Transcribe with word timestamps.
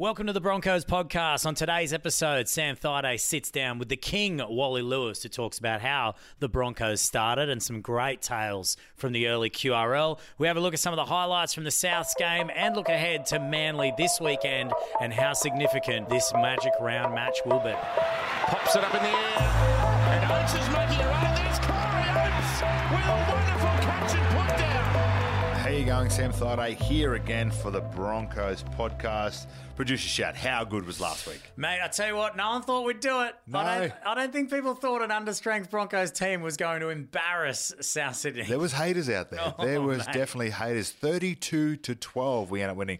Welcome 0.00 0.28
to 0.28 0.32
the 0.32 0.40
Broncos 0.40 0.84
podcast. 0.84 1.44
On 1.44 1.56
today's 1.56 1.92
episode, 1.92 2.48
Sam 2.48 2.76
Thaiday 2.76 3.18
sits 3.18 3.50
down 3.50 3.80
with 3.80 3.88
the 3.88 3.96
king, 3.96 4.40
Wally 4.48 4.80
Lewis, 4.80 5.24
who 5.24 5.28
talks 5.28 5.58
about 5.58 5.80
how 5.80 6.14
the 6.38 6.48
Broncos 6.48 7.00
started 7.00 7.48
and 7.48 7.60
some 7.60 7.80
great 7.80 8.22
tales 8.22 8.76
from 8.94 9.12
the 9.12 9.26
early 9.26 9.50
QRL. 9.50 10.20
We 10.38 10.46
have 10.46 10.56
a 10.56 10.60
look 10.60 10.72
at 10.72 10.78
some 10.78 10.92
of 10.92 10.98
the 10.98 11.04
highlights 11.04 11.52
from 11.52 11.64
the 11.64 11.70
Souths 11.70 12.14
game 12.16 12.48
and 12.54 12.76
look 12.76 12.88
ahead 12.88 13.26
to 13.26 13.40
Manly 13.40 13.92
this 13.98 14.20
weekend 14.20 14.72
and 15.00 15.12
how 15.12 15.32
significant 15.32 16.08
this 16.08 16.32
magic 16.32 16.74
round 16.80 17.12
match 17.12 17.38
will 17.44 17.58
be. 17.58 17.72
Pops 17.72 18.76
it 18.76 18.84
up 18.84 18.94
in 18.94 19.02
the 19.02 19.08
air. 19.08 19.38
And 19.40 20.30
Oates 20.30 20.54
is 20.54 20.68
making 20.70 21.07
going, 25.88 26.10
Sam 26.10 26.30
Thaiday? 26.32 26.74
Here 26.74 27.14
again 27.14 27.50
for 27.50 27.70
the 27.70 27.80
Broncos 27.80 28.62
podcast. 28.62 29.46
Producer 29.74 30.06
shout, 30.06 30.36
how 30.36 30.62
good 30.62 30.84
was 30.84 31.00
last 31.00 31.26
week? 31.26 31.40
Mate, 31.56 31.80
I 31.82 31.88
tell 31.88 32.08
you 32.08 32.14
what, 32.14 32.36
no 32.36 32.50
one 32.50 32.60
thought 32.60 32.84
we'd 32.84 33.00
do 33.00 33.22
it. 33.22 33.34
No. 33.46 33.60
I, 33.60 33.78
don't, 33.78 33.92
I 34.04 34.14
don't 34.14 34.30
think 34.30 34.50
people 34.50 34.74
thought 34.74 35.00
an 35.00 35.08
understrength 35.08 35.70
Broncos 35.70 36.10
team 36.10 36.42
was 36.42 36.58
going 36.58 36.80
to 36.80 36.90
embarrass 36.90 37.72
South 37.80 38.16
Sydney. 38.16 38.42
There 38.42 38.58
was 38.58 38.74
haters 38.74 39.08
out 39.08 39.30
there. 39.30 39.40
Oh, 39.58 39.64
there 39.64 39.80
was 39.80 40.06
mate. 40.06 40.12
definitely 40.12 40.50
haters. 40.50 40.90
Thirty-two 40.90 41.76
to 41.76 41.94
twelve, 41.94 42.50
we 42.50 42.60
ended 42.60 42.72
up 42.72 42.76
winning. 42.76 42.98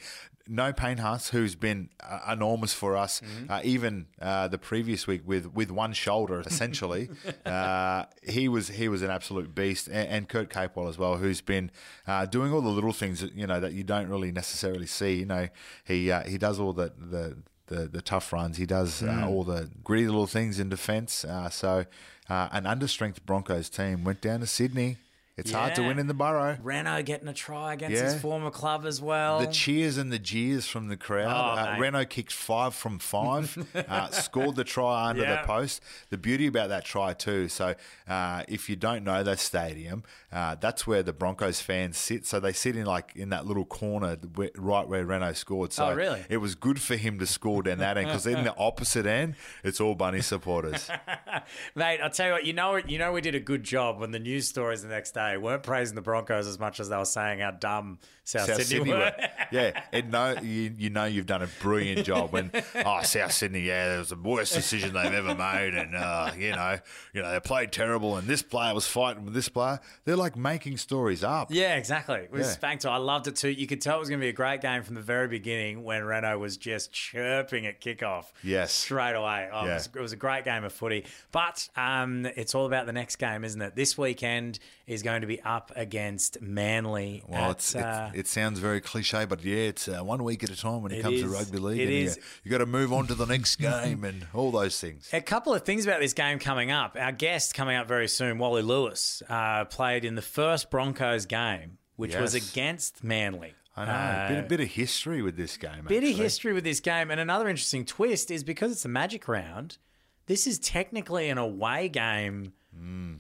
No 0.49 0.73
Payne 0.73 0.99
Haas, 0.99 1.29
who's 1.31 1.55
been 1.55 1.91
uh, 2.03 2.33
enormous 2.33 2.73
for 2.73 2.97
us, 2.97 3.21
Mm-hmm. 3.21 3.51
uh, 3.53 3.61
even 3.65 4.07
uh, 4.21 4.49
the 4.49 4.59
previous 4.59 5.07
week 5.07 5.23
with, 5.27 5.53
with 5.55 5.71
one 5.71 5.93
shoulder 5.93 6.41
essentially. 6.41 7.11
uh, 7.47 8.05
he 8.23 8.49
was 8.49 8.69
he 8.69 8.89
was 8.89 9.03
an 9.03 9.11
absolute 9.11 9.55
beast, 9.55 9.87
and, 9.89 10.09
and 10.09 10.29
Kurt 10.29 10.49
Capewell 10.51 10.89
as 10.89 10.97
well, 10.99 11.17
who's 11.19 11.41
been 11.41 11.71
uh, 12.07 12.27
doing 12.27 12.53
all 12.53 12.61
the 12.63 12.69
little 12.71 12.93
things 12.93 13.21
that, 13.21 13.35
you 13.35 13.47
know 13.47 13.61
that 13.61 13.73
you 13.75 13.85
don't 13.85 14.09
really 14.09 14.33
necessarily 14.33 14.87
see. 14.87 15.17
You 15.17 15.27
know, 15.27 15.49
he 15.85 16.11
uh, 16.11 16.23
he 16.27 16.39
does 16.39 16.59
all 16.59 16.73
the 16.73 16.93
the 16.99 17.37
the, 17.67 17.87
the 17.89 18.01
tough 18.01 18.33
runs. 18.33 18.57
He 18.57 18.65
does 18.67 19.03
Mm. 19.03 19.23
uh, 19.25 19.29
all 19.29 19.45
the 19.45 19.69
gritty 19.85 20.07
little 20.07 20.27
things 20.27 20.59
in 20.59 20.71
defence. 20.71 21.25
Uh, 21.25 21.51
so, 21.51 21.85
uh, 22.31 22.49
an 22.53 22.65
understrength 22.65 23.23
Broncos 23.27 23.69
team 23.69 24.05
went 24.05 24.23
down 24.23 24.41
to 24.41 24.47
Sydney. 24.47 24.97
It's 25.39 25.53
hard 25.53 25.75
to 25.77 25.83
win 25.83 25.99
in 26.01 26.09
the 26.09 26.15
borough. 26.15 26.59
Renault 26.61 27.03
getting 27.05 27.29
a 27.29 27.33
try 27.33 27.73
against 27.75 27.97
Yeah. 27.97 28.13
his 28.13 28.21
former 28.21 28.51
club 28.51 28.85
as 28.85 29.01
well. 29.01 29.39
The 29.39 29.47
cheers 29.47 29.97
and 29.97 30.13
the 30.13 30.19
jeers 30.19 30.67
from 30.67 30.89
the 30.89 30.97
crowd. 30.97 31.29
Oh, 31.33 31.61
uh. 31.75 31.79
Renault 31.79 32.07
kicked 32.07 32.33
five 32.33 32.75
from 32.75 32.99
five, 32.99 33.57
uh, 33.89 34.09
scored 34.11 34.57
the 34.57 34.65
try 34.65 35.11
under 35.11 35.23
Yeah. 35.23 35.41
the 35.43 35.47
post. 35.47 35.81
The 36.11 36.19
beauty 36.19 36.49
about 36.49 36.71
that 36.71 36.85
try 36.85 37.13
too. 37.15 37.49
So 37.49 37.75
uh, 38.09 38.43
if 38.49 38.69
you 38.69 38.75
don't 38.75 39.05
know 39.05 39.23
that 39.23 39.39
stadium, 39.39 40.03
uh, 40.33 40.57
that's 40.61 40.87
where 40.87 41.03
the 41.05 41.13
Broncos 41.13 41.61
fans 41.61 41.97
sit. 41.97 42.27
So 42.27 42.41
they 42.41 42.53
sit 42.53 42.77
in 42.77 42.85
like 42.85 43.13
in 43.15 43.29
that 43.31 43.47
little 43.47 43.65
corner 43.65 44.17
where, 44.35 44.51
right 44.57 44.89
where 44.89 45.07
Renault 45.07 45.35
scored. 45.35 45.73
So 45.73 45.87
Oh, 45.87 45.95
really? 45.95 46.25
It 46.29 46.39
was 46.39 46.57
good 46.57 46.83
for 46.83 46.97
him 46.97 47.19
to 47.21 47.27
score 47.27 47.63
down 47.63 47.79
that 47.79 47.97
end 47.97 48.09
because 48.09 48.27
in 48.27 48.43
the 48.45 48.55
opposite 48.59 49.07
end, 49.07 49.37
it's 49.63 49.81
all 49.81 49.95
Bunny 49.95 50.21
supporters. 50.21 50.91
Mate, 51.77 52.01
I'll 52.03 52.11
tell 52.11 52.27
you 52.27 52.33
what, 52.33 52.45
you 52.45 52.53
know 52.53 52.77
you 52.77 52.99
know 52.99 53.13
we 53.13 53.21
did 53.21 53.35
a 53.37 53.41
good 53.41 53.63
job 53.63 54.01
when 54.01 54.11
the 54.11 54.19
news 54.19 54.49
stories 54.49 54.83
the 54.83 54.89
next 54.89 55.13
day 55.13 55.28
weren't 55.37 55.63
praising 55.63 55.95
the 55.95 56.03
Broncos 56.03 56.47
as 56.47 56.59
much 56.59 56.81
as 56.81 56.89
they 56.89 56.97
were 56.97 57.05
saying 57.05 57.41
how 57.41 57.51
dumb 57.51 57.99
South, 58.25 58.47
South 58.47 58.57
Sydney, 58.63 58.65
Sydney 58.79 58.91
were. 58.93 58.99
were. 58.99 59.29
Yeah, 59.53 59.83
and 59.93 60.11
no, 60.11 60.35
you, 60.43 60.73
you 60.77 60.91
know 60.91 61.05
you've 61.07 61.25
done 61.27 61.43
a 61.43 61.49
brilliant 61.61 62.05
job 62.07 62.31
when 62.33 62.51
oh 62.85 63.01
South 63.03 63.33
Sydney, 63.33 63.61
yeah, 63.63 63.95
it 63.97 63.99
was 63.99 64.11
the 64.11 64.17
worst 64.17 64.53
decision 64.55 64.93
they've 64.93 65.13
ever 65.13 65.35
made, 65.35 65.75
and 65.75 65.95
uh, 65.95 66.31
you 66.37 66.51
know, 66.53 66.79
you 67.15 67.23
know 67.23 67.33
they 67.33 67.41
played 67.41 67.73
terrible, 67.73 68.17
and 68.17 68.29
this 68.29 68.43
player 68.43 68.75
was 68.75 68.87
fighting 68.87 69.25
with 69.25 69.33
this 69.35 69.49
player. 69.49 69.81
They're 70.05 70.17
like 70.17 70.37
making 70.37 70.77
stories 70.77 71.25
up. 71.25 71.49
Yeah, 71.51 71.77
exactly. 71.77 72.21
It 72.21 72.31
was 72.31 72.47
Yeah. 72.47 72.53
spanked. 72.53 72.85
I 72.87 72.99
loved 72.99 73.27
it 73.29 73.37
too. 73.37 73.49
You 73.51 73.67
could 73.67 73.81
tell 73.81 73.97
it 73.97 74.01
was 74.01 74.09
going 74.11 74.21
to 74.21 74.25
be 74.25 74.29
a 74.29 74.33
great 74.35 74.61
game 74.61 74.83
from 74.83 74.95
the 74.95 75.01
very 75.01 75.29
beginning 75.29 75.83
when 75.85 76.05
Renault 76.05 76.39
was 76.39 76.57
just 76.59 76.93
chirping 76.93 77.67
at 77.67 77.81
kickoff. 77.81 78.27
Yes. 78.43 78.73
Straight 78.73 79.15
away. 79.15 79.49
Oh, 79.53 79.65
it, 79.65 79.69
Yeah. 79.69 79.75
was, 79.75 79.89
it 79.95 80.01
was 80.01 80.13
a 80.13 80.17
great 80.17 80.45
game 80.45 80.65
of 80.65 80.73
footy. 80.73 81.07
But 81.33 81.69
um, 81.77 82.27
it's 82.37 82.55
all 82.55 82.67
about 82.67 82.85
the 82.87 82.93
next 82.93 83.17
game, 83.17 83.43
isn't 83.45 83.61
it? 83.63 83.75
This 83.75 83.97
weekend 83.97 84.59
is 84.89 85.03
going 85.03 85.21
to 85.21 85.27
be 85.27 85.41
up 85.43 85.71
against 85.77 86.41
Manly. 86.41 87.23
Well, 87.29 87.51
at, 87.51 87.57
it's, 87.57 87.77
uh, 87.77 88.11
it 88.15 88.27
sounds 88.27 88.59
very 88.59 88.81
cliche, 88.81 89.27
but 89.27 89.45
yeah, 89.45 89.57
it's 89.57 89.87
uh, 89.87 90.01
one 90.03 90.25
week 90.25 90.43
at 90.43 90.51
a 90.51 90.57
time 90.57 90.83
when 90.83 90.93
it, 90.93 90.99
It 90.99 91.03
comes 91.03 91.21
to 91.21 91.29
rugby 91.29 91.59
league. 91.59 91.81
It 91.81 91.85
and. 91.85 92.17
You, 92.17 92.23
you 92.45 92.51
got 92.51 92.59
to 92.59 92.67
move 92.67 92.93
on 92.93 93.07
to 93.09 93.15
the 93.15 93.27
next 93.27 93.57
game 93.61 94.03
and 94.05 94.27
all 94.33 94.51
those 94.51 94.81
things. 94.81 95.11
A 95.13 95.21
couple 95.21 95.55
of 95.55 95.63
things 95.63 95.87
about 95.87 96.01
this 96.01 96.15
game 96.15 96.39
coming 96.39 96.71
up. 96.71 96.97
Our 96.99 97.13
guest 97.13 97.55
coming 97.55 97.77
up 97.77 97.87
very 97.87 98.09
soon, 98.09 98.39
Wally 98.39 98.63
Lewis, 98.63 99.23
uh, 99.29 99.67
played 99.67 100.05
in 100.05 100.15
the 100.15 100.23
first 100.23 100.71
Broncos 100.71 101.27
game, 101.27 101.79
which 101.97 102.17
was 102.17 102.35
against 102.35 103.05
Manly. 103.05 103.55
I 103.77 103.85
know. 103.85 103.93
Uh, 103.93 104.29
bit, 104.29 104.39
a 104.39 104.49
bit 104.49 104.61
of 104.61 104.69
history 104.69 105.23
with 105.23 105.37
this 105.37 105.57
game. 105.57 105.85
bit 105.87 105.99
actually. 105.99 106.13
of 106.13 106.19
history 106.19 106.53
with 106.53 106.65
this 106.65 106.81
game. 106.81 107.11
And 107.11 107.21
another 107.21 107.49
interesting 107.49 107.85
twist 107.85 108.31
is 108.31 108.43
because 108.43 108.73
it's 108.73 108.85
a 108.85 108.89
magic 108.89 109.29
round, 109.29 109.79
this 110.27 110.47
is 110.47 110.59
technically 110.59 111.29
an 111.29 111.39
away 111.39 111.89
game 111.89 112.55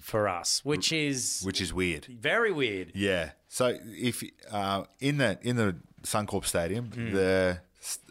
for 0.00 0.28
us, 0.28 0.64
which 0.64 0.92
is 0.92 1.40
Mm. 1.42 1.46
which 1.46 1.60
is 1.60 1.72
weird. 1.72 2.04
very 2.06 2.52
weird. 2.52 2.92
Yeah. 2.94 3.30
So 3.48 3.78
if 3.84 4.22
uh, 4.50 4.84
in 5.00 5.18
the 5.18 5.38
in 5.42 5.56
the 5.56 5.76
Suncorp 6.02 6.44
Stadium, 6.44 6.90
Hmm. 6.92 7.12
the 7.12 7.60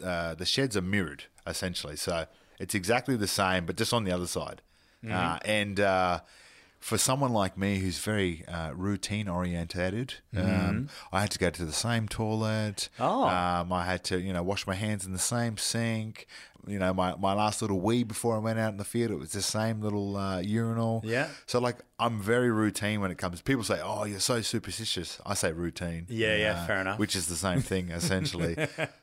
uh, 0.04 0.34
the 0.34 0.44
sheds 0.46 0.76
are 0.76 0.82
mirrored 0.82 1.24
essentially. 1.46 1.96
So 1.96 2.26
it's 2.58 2.74
exactly 2.74 3.16
the 3.16 3.28
same, 3.28 3.64
but 3.66 3.76
just 3.76 3.92
on 3.92 4.04
the 4.04 4.12
other 4.12 4.26
side. 4.26 4.60
Hmm. 5.02 5.12
Uh, 5.12 5.38
and 5.44 5.80
uh, 5.80 6.20
for 6.80 6.96
someone 6.98 7.32
like 7.32 7.58
me 7.58 7.78
who's 7.78 7.98
very 7.98 8.44
uh, 8.46 8.70
routine 8.74 9.28
orientated, 9.28 10.14
um, 10.36 10.88
I 11.12 11.20
had 11.20 11.30
to 11.32 11.38
go 11.38 11.50
to 11.50 11.64
the 11.64 11.72
same 11.72 12.08
toilet. 12.08 12.88
Oh. 13.00 13.24
Um, 13.28 13.72
I 13.72 13.84
had 13.84 14.04
to, 14.04 14.20
you 14.20 14.32
know, 14.32 14.42
wash 14.42 14.66
my 14.66 14.74
hands 14.74 15.04
in 15.04 15.12
the 15.12 15.18
same 15.18 15.56
sink. 15.58 16.26
You 16.66 16.78
know, 16.78 16.92
my, 16.92 17.14
my 17.16 17.32
last 17.32 17.62
little 17.62 17.80
wee 17.80 18.02
before 18.04 18.34
I 18.34 18.38
went 18.38 18.58
out 18.58 18.70
in 18.72 18.76
the 18.76 18.84
field, 18.84 19.10
it 19.10 19.18
was 19.18 19.32
the 19.32 19.40
same 19.42 19.80
little 19.80 20.16
uh, 20.16 20.40
urinal. 20.40 21.00
Yeah. 21.04 21.28
So 21.46 21.58
like 21.60 21.76
I'm 21.98 22.20
very 22.20 22.50
routine 22.50 23.00
when 23.00 23.10
it 23.10 23.16
comes. 23.16 23.40
People 23.40 23.64
say, 23.64 23.80
"Oh, 23.82 24.04
you're 24.04 24.20
so 24.20 24.42
superstitious." 24.42 25.18
I 25.24 25.32
say 25.34 25.52
routine. 25.52 26.02
Uh, 26.10 26.14
Yeah, 26.14 26.36
yeah, 26.36 26.66
fair 26.66 26.80
enough. 26.80 26.98
Which 26.98 27.16
is 27.16 27.26
the 27.26 27.36
same 27.36 27.60
thing 27.60 27.90
essentially. 28.00 28.56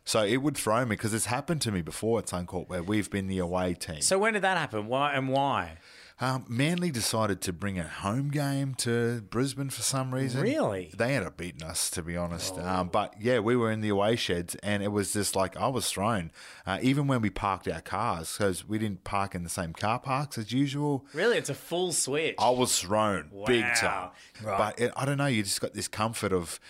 so 0.04 0.24
it 0.24 0.38
would 0.38 0.56
throw 0.58 0.82
me 0.86 0.90
because 0.90 1.14
it's 1.14 1.26
happened 1.26 1.62
to 1.62 1.72
me 1.72 1.82
before 1.82 2.20
at 2.20 2.26
Suncorp 2.28 2.68
where 2.70 2.84
we've 2.84 3.10
been 3.10 3.28
the 3.28 3.40
away 3.40 3.74
team. 3.74 4.02
So 4.02 4.20
when 4.20 4.34
did 4.34 4.44
that 4.44 4.58
happen? 4.58 4.86
Why 4.88 5.14
and 5.14 5.30
why? 5.30 5.78
Um, 6.22 6.46
Manly 6.48 6.92
decided 6.92 7.42
to 7.42 7.52
bring 7.52 7.78
a 7.78 7.88
home 7.88 8.30
game 8.30 8.74
to 8.76 9.22
Brisbane 9.22 9.70
for 9.70 9.82
some 9.82 10.14
reason. 10.14 10.42
Really? 10.42 10.90
They 10.96 11.14
ended 11.14 11.28
up 11.28 11.36
beating 11.36 11.64
us, 11.64 11.90
to 11.90 12.02
be 12.02 12.16
honest. 12.16 12.58
Um, 12.58 12.88
but 12.88 13.16
yeah, 13.20 13.40
we 13.40 13.58
were 13.58 13.70
in 13.70 13.82
the 13.82 13.90
away 13.90 14.16
sheds, 14.16 14.56
and 14.64 14.82
it 14.82 14.94
was 14.94 15.12
just 15.12 15.36
like 15.36 15.58
I 15.58 15.68
was 15.68 15.90
thrown. 15.90 16.32
Uh, 16.66 16.80
even 16.82 17.08
when 17.08 17.22
we 17.22 17.30
parked 17.30 17.68
our 17.68 17.82
cars, 17.82 18.34
because 18.38 18.66
we 18.66 18.78
didn't 18.78 19.04
park 19.04 19.36
in 19.36 19.44
the 19.44 19.50
same 19.50 19.74
car 19.74 20.00
parks 20.00 20.38
as 20.38 20.54
usual. 20.54 21.06
Really, 21.14 21.38
it's 21.38 21.50
a 21.50 21.54
full 21.54 21.92
switch. 21.92 22.36
I 22.40 22.50
was 22.50 22.80
thrown 22.80 23.30
big 23.46 23.66
time. 23.76 24.12
Right. 24.42 24.58
But 24.58 24.80
it, 24.80 24.94
I 24.96 25.04
don't 25.04 25.18
know. 25.18 25.26
You 25.26 25.44
just 25.44 25.60
got 25.60 25.74
this 25.74 25.90
comfort 25.90 26.32
of, 26.32 26.62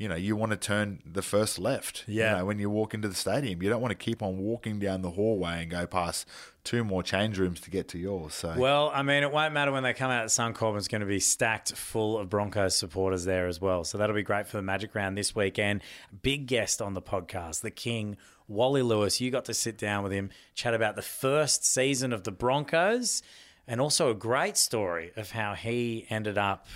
you 0.00 0.08
know, 0.08 0.14
you 0.16 0.34
want 0.34 0.50
to 0.50 0.56
turn 0.56 0.98
the 1.04 1.20
first 1.20 1.58
left. 1.58 2.04
you 2.06 2.20
Yeah. 2.22 2.38
know, 2.38 2.46
when 2.46 2.58
you 2.58 2.70
walk 2.70 2.94
into 2.94 3.06
the 3.06 3.14
stadium, 3.14 3.62
you 3.62 3.68
don't 3.68 3.82
want 3.82 3.90
to 3.92 3.94
keep 4.04 4.22
on 4.22 4.38
walking 4.38 4.78
down 4.78 5.02
the 5.02 5.10
hallway 5.10 5.60
and 5.60 5.70
go 5.70 5.86
past 5.86 6.26
two 6.64 6.82
more 6.84 7.02
change 7.02 7.38
rooms 7.38 7.60
to 7.60 7.68
get 7.70 7.86
to 7.88 7.98
yours. 7.98 8.32
So 8.32 8.54
Well, 8.56 8.90
I 8.94 9.02
mean, 9.02 9.22
it 9.22 9.30
won't 9.30 9.52
matter 9.52 9.70
when 9.72 9.82
they 9.82 9.92
come 9.92 10.10
out 10.10 10.22
at 10.22 10.30
Suncorp. 10.30 10.74
It's 10.78 10.88
going 10.88 11.02
to 11.02 11.06
be 11.06 11.20
stacked 11.20 11.76
full 11.76 12.16
of 12.16 12.30
Broncos 12.30 12.74
supporters 12.74 13.26
there 13.26 13.46
as 13.46 13.60
well. 13.60 13.84
So 13.84 13.98
that'll 13.98 14.16
be 14.16 14.22
great 14.22 14.46
for 14.46 14.56
the 14.56 14.62
Magic 14.62 14.94
Round 14.94 15.18
this 15.18 15.34
weekend. 15.36 15.82
Big 16.22 16.46
guest 16.46 16.80
on 16.80 16.94
the 16.94 17.02
podcast, 17.02 17.60
the 17.60 17.70
King, 17.70 18.16
Wally 18.48 18.80
Lewis. 18.80 19.20
You 19.20 19.30
got 19.30 19.44
to 19.44 19.54
sit 19.54 19.76
down 19.76 20.02
with 20.02 20.12
him, 20.12 20.30
chat 20.54 20.72
about 20.72 20.96
the 20.96 21.02
first 21.02 21.62
season 21.64 22.14
of 22.14 22.24
the 22.24 22.32
Broncos, 22.32 23.22
and 23.68 23.82
also 23.82 24.10
a 24.10 24.14
great 24.14 24.56
story 24.56 25.12
of 25.14 25.32
how 25.32 25.52
he 25.54 26.06
ended 26.08 26.38
up 26.38 26.66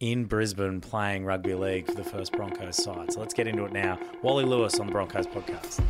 in 0.00 0.26
Brisbane 0.26 0.80
playing 0.80 1.24
rugby 1.24 1.54
league 1.54 1.86
for 1.86 1.94
the 1.94 2.04
first 2.04 2.32
Broncos 2.32 2.76
side. 2.76 3.12
So 3.12 3.20
let's 3.20 3.32
get 3.32 3.46
into 3.46 3.64
it 3.64 3.72
now. 3.72 3.98
Wally 4.22 4.44
Lewis 4.44 4.78
on 4.78 4.86
the 4.86 4.92
Broncos 4.92 5.26
podcast. 5.26 5.82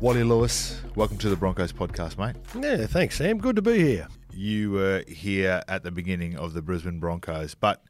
Wally 0.00 0.24
Lewis, 0.24 0.80
welcome 0.96 1.18
to 1.18 1.28
the 1.28 1.36
Broncos 1.36 1.72
podcast, 1.72 2.18
mate. 2.18 2.34
Yeah, 2.60 2.86
thanks, 2.86 3.16
Sam. 3.16 3.38
Good 3.38 3.56
to 3.56 3.62
be 3.62 3.78
here. 3.78 4.08
You 4.32 4.72
were 4.72 5.04
here 5.06 5.62
at 5.68 5.84
the 5.84 5.92
beginning 5.92 6.36
of 6.36 6.54
the 6.54 6.62
Brisbane 6.62 6.98
Broncos, 6.98 7.54
but 7.54 7.84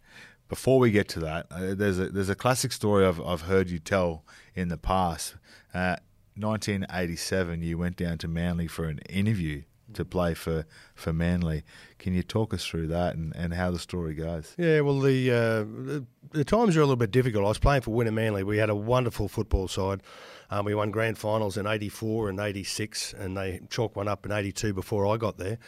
before 0.49 0.79
we 0.79 0.91
get 0.91 1.09
to 1.11 1.21
that, 1.21 1.47
uh, 1.51 1.75
there's 1.75 1.99
a 1.99 2.11
there's 2.11 2.29
a 2.29 2.35
classic 2.35 2.73
story 2.73 3.07
I've 3.07 3.21
I've 3.23 3.43
heard 3.43 3.71
you 3.71 3.79
tell 3.79 4.25
in 4.55 4.69
the 4.69 4.77
past. 4.77 5.37
Uh, 5.73 5.97
1987, 6.37 7.63
you 7.63 7.79
went 7.79 7.97
down 7.97 8.19
to 8.19 8.29
Manly 8.29 8.67
for 8.67 8.85
an 8.85 8.99
interview 9.09 9.63
to 9.95 10.05
play 10.05 10.35
for, 10.35 10.67
for 10.95 11.13
Manly. 11.13 11.63
Can 11.99 12.15
you 12.15 12.23
talk 12.23 12.53
us 12.53 12.65
through 12.65 12.89
that 12.89 13.15
and, 13.15 13.35
and 13.37 13.55
how 13.55 13.71
the 13.71 13.79
story 13.79 14.15
goes? 14.15 14.55
Yeah, 14.59 14.81
well, 14.81 15.01
the, 15.01 15.31
uh, 15.31 15.37
the 15.65 16.07
the 16.33 16.45
times 16.45 16.77
are 16.77 16.81
a 16.81 16.85
little 16.85 16.97
bit 16.97 17.11
difficult. 17.11 17.45
I 17.45 17.49
was 17.49 17.59
playing 17.59 17.83
for 17.83 17.91
Wynnum 17.91 18.15
Manly. 18.15 18.43
We 18.43 18.59
had 18.59 18.71
a 18.71 18.75
wonderful 18.75 19.29
football 19.29 19.69
side. 19.69 20.03
Um, 20.51 20.65
we 20.65 20.75
won 20.75 20.91
grand 20.91 21.19
finals 21.19 21.57
in 21.57 21.67
'84 21.67 22.31
and 22.31 22.41
'86, 22.41 23.15
and 23.15 23.37
they 23.37 23.61
chalked 23.71 23.97
one 23.97 24.09
up 24.09 24.27
in 24.27 24.33
'82 24.33 24.73
before 24.73 25.07
I 25.07 25.17
got 25.17 25.39
there. 25.39 25.59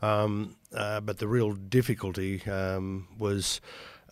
Um, 0.00 0.56
uh, 0.74 1.00
but 1.00 1.18
the 1.18 1.28
real 1.28 1.52
difficulty 1.52 2.44
um, 2.50 3.08
was 3.18 3.60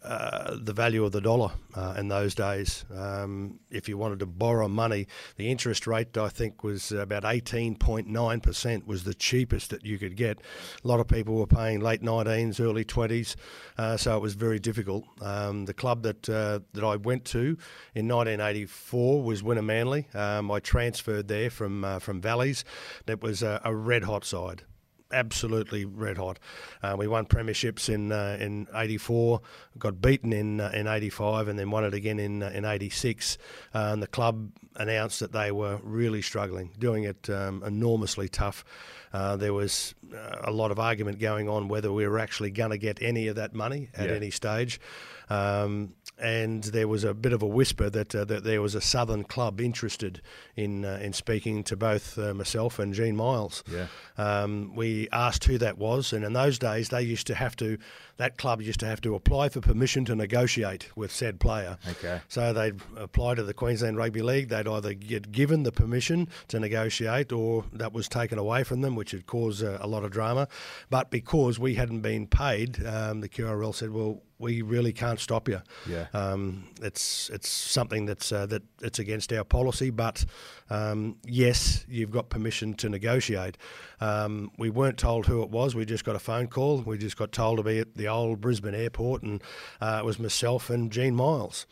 uh, 0.03 0.57
the 0.61 0.73
value 0.73 1.05
of 1.05 1.13
the 1.13 1.21
dollar 1.21 1.51
uh, 1.75 1.95
in 1.99 2.09
those 2.09 2.35
days. 2.35 2.85
Um, 2.95 3.61
if 3.71 3.89
you 3.89 3.99
wanted 3.99 4.19
to 4.21 4.27
borrow 4.27 4.67
money, 4.69 5.07
the 5.37 5.51
interest 5.51 5.87
rate 5.87 6.17
I 6.17 6.29
think 6.29 6.65
was 6.65 6.91
about 6.91 7.25
18.9% 7.25 8.87
was 8.87 9.05
the 9.05 9.15
cheapest 9.15 9.71
that 9.71 9.85
you 9.85 9.99
could 9.99 10.17
get. 10.17 10.41
A 10.83 10.89
lot 10.89 11.01
of 11.01 11.09
people 11.09 11.35
were 11.35 11.47
paying 11.47 11.81
late 11.81 12.03
19s, 12.03 12.61
early 12.61 12.85
20s, 12.85 13.37
uh, 13.77 13.97
so 13.97 14.17
it 14.17 14.21
was 14.21 14.35
very 14.35 14.59
difficult. 14.59 15.05
Um, 15.21 15.67
the 15.67 15.75
club 15.75 16.03
that 16.03 16.29
uh, 16.29 16.61
that 16.73 16.85
I 16.85 16.97
went 16.97 17.25
to 17.27 17.59
in 17.95 18.09
1984 18.09 19.23
was 19.23 19.43
Wynnum 19.43 19.67
Manly. 19.67 20.07
Um, 20.15 20.51
I 20.51 20.61
transferred 20.61 21.29
there 21.29 21.51
from 21.51 21.85
uh, 21.85 21.99
from 21.99 22.21
Valleys. 22.21 22.65
That 23.07 23.23
was 23.23 23.43
a, 23.43 23.61
a 23.65 23.75
red 23.75 24.05
hot 24.05 24.25
side 24.25 24.63
absolutely 25.13 25.85
red 25.85 26.17
hot. 26.19 26.39
Uh, 26.83 26.95
we 26.99 27.07
won 27.07 27.27
premierships 27.27 27.89
in 27.89 28.13
uh, 28.13 28.37
in 28.41 28.67
'84, 28.75 29.41
got 29.79 30.01
beaten 30.01 30.33
in 30.33 30.61
uh, 30.61 30.71
in 30.75 30.87
'85, 30.87 31.49
and 31.49 31.59
then 31.59 31.71
won 31.71 31.85
it 31.85 31.95
again 31.95 32.19
in 32.19 32.43
uh, 32.43 32.51
in 32.55 32.65
'86. 32.65 33.39
Uh, 33.75 33.91
and 33.93 34.03
the 34.03 34.07
club 34.07 34.51
announced 34.77 35.21
that 35.21 35.33
they 35.33 35.51
were 35.53 35.79
really 35.83 36.23
struggling, 36.23 36.71
doing 36.79 37.05
it 37.05 37.29
um, 37.31 37.63
enormously 37.65 38.29
tough. 38.29 38.65
Uh, 39.13 39.37
there 39.37 39.53
was 39.53 39.95
a 40.43 40.53
lot 40.53 40.71
of 40.71 40.79
argument 40.79 41.19
going 41.19 41.49
on 41.49 41.67
whether 41.69 41.93
we 41.93 42.07
were 42.07 42.19
actually 42.19 42.51
going 42.51 42.71
to 42.71 42.79
get 42.79 43.03
any 43.03 43.27
of 43.27 43.37
that 43.37 43.55
money 43.55 43.89
at 43.97 44.09
Yeah. 44.09 44.15
any 44.15 44.31
stage. 44.31 44.81
Um, 45.29 45.95
and 46.21 46.65
there 46.65 46.87
was 46.87 47.05
a 47.05 47.15
bit 47.15 47.33
of 47.33 47.43
a 47.43 47.47
whisper 47.47 47.89
that 47.91 48.15
uh, 48.15 48.25
that 48.27 48.45
there 48.45 48.61
was 48.61 48.75
a 48.75 48.81
southern 48.81 49.25
club 49.25 49.61
interested 49.61 50.21
in 50.57 50.85
uh, 50.85 50.99
in 51.03 51.13
speaking 51.13 51.65
to 51.65 51.77
both 51.77 52.19
uh, 52.19 52.35
myself 52.35 52.79
and 52.79 52.95
Gene 52.95 53.17
Miles. 53.17 53.65
Yeah. 53.71 53.87
Um, 54.19 54.75
we 54.75 55.09
asked 55.13 55.45
who 55.45 55.59
that 55.59 55.79
was, 55.79 56.13
and 56.13 56.25
in 56.25 56.33
those 56.33 56.59
days 56.59 56.91
they 56.91 57.03
used 57.03 57.27
to 57.29 57.35
have 57.35 57.57
to, 57.57 57.79
that 58.19 58.37
club 58.37 58.61
used 58.61 58.81
to 58.81 58.87
have 58.87 59.01
to 59.03 59.15
apply 59.15 59.49
for 59.49 59.61
permission 59.61 60.05
to 60.07 60.15
negotiate 60.15 60.95
with 60.95 61.11
said 61.11 61.41
player. 61.41 61.79
Okay. 61.89 62.21
So 62.29 62.53
they'd 62.53 62.81
apply 62.97 63.37
to 63.37 63.43
the 63.43 63.55
Queensland 63.55 63.97
Rugby 63.97 64.23
League. 64.23 64.49
They'd 64.49 64.69
either 64.69 64.95
get 64.95 65.33
given 65.33 65.63
the 65.63 65.73
permission 65.73 66.29
to 66.49 66.61
negotiate, 66.61 67.33
or 67.33 67.65
that 67.73 67.93
was 67.93 68.09
taken 68.09 68.39
away 68.39 68.63
from 68.65 68.83
them, 68.83 68.95
which 68.95 69.13
had 69.13 69.27
caused 69.27 69.65
uh, 69.65 69.79
a 69.81 69.87
lot 69.87 70.05
of 70.05 70.11
drama. 70.11 70.49
But 70.91 71.11
because 71.11 71.59
we 71.59 71.75
hadn't 71.75 72.01
been 72.01 72.27
paid, 72.27 72.85
um, 72.85 73.21
the 73.21 73.29
QRL 73.29 73.75
said, 73.75 73.91
"Well, 73.91 74.23
we 74.41 74.63
really 74.63 74.93
can't 74.93 75.21
stop 75.21 75.49
you. 75.49 75.61
Yeah. 75.89 76.07
Um, 76.15 76.65
it's 76.83 77.29
it's 77.31 77.49
something 77.49 78.07
that's 78.07 78.33
uh, 78.33 78.47
that 78.47 78.63
it's 78.81 78.99
against 78.99 79.33
our 79.33 79.45
policy, 79.45 79.91
but 79.91 80.25
um, 80.71 81.17
yes, 81.25 81.85
you've 81.89 82.11
got 82.11 82.31
permission 82.31 82.75
to 82.75 82.89
negotiate. 82.89 83.59
Um, 84.01 84.51
we 84.57 84.71
weren't 84.71 84.97
told 84.97 85.27
who 85.27 85.43
it 85.43 85.51
was. 85.51 85.75
We 85.75 85.85
just 85.85 86.05
got 86.05 86.17
a 86.17 86.21
phone 86.21 86.49
call. 86.49 86.81
We 86.81 86.97
just 86.97 87.19
got 87.19 87.33
told 87.33 87.59
to 87.59 87.63
be 87.63 87.79
at 87.79 87.95
the 87.97 88.09
old 88.09 88.41
Brisbane 88.41 88.75
airport, 88.75 89.23
and 89.23 89.43
uh, 89.81 89.99
it 90.03 90.05
was 90.07 90.19
myself 90.19 90.71
and 90.71 90.91
Gene 90.91 91.15
Miles. 91.15 91.67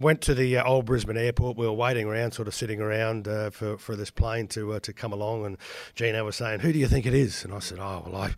Went 0.00 0.20
to 0.22 0.34
the 0.34 0.56
uh, 0.58 0.64
old 0.64 0.86
Brisbane 0.86 1.16
airport. 1.16 1.56
We 1.56 1.66
were 1.66 1.72
waiting 1.72 2.06
around, 2.06 2.32
sort 2.32 2.48
of 2.48 2.54
sitting 2.54 2.80
around 2.80 3.28
uh, 3.28 3.50
for, 3.50 3.78
for 3.78 3.94
this 3.94 4.10
plane 4.10 4.48
to 4.48 4.72
uh, 4.72 4.80
to 4.80 4.92
come 4.92 5.12
along. 5.12 5.46
And 5.46 5.56
Gino 5.94 6.24
was 6.24 6.34
saying, 6.34 6.60
"Who 6.60 6.72
do 6.72 6.78
you 6.80 6.88
think 6.88 7.06
it 7.06 7.14
is?" 7.14 7.44
And 7.44 7.54
I 7.54 7.60
said, 7.60 7.78
"Oh, 7.78 8.02
well, 8.04 8.16
I 8.16 8.34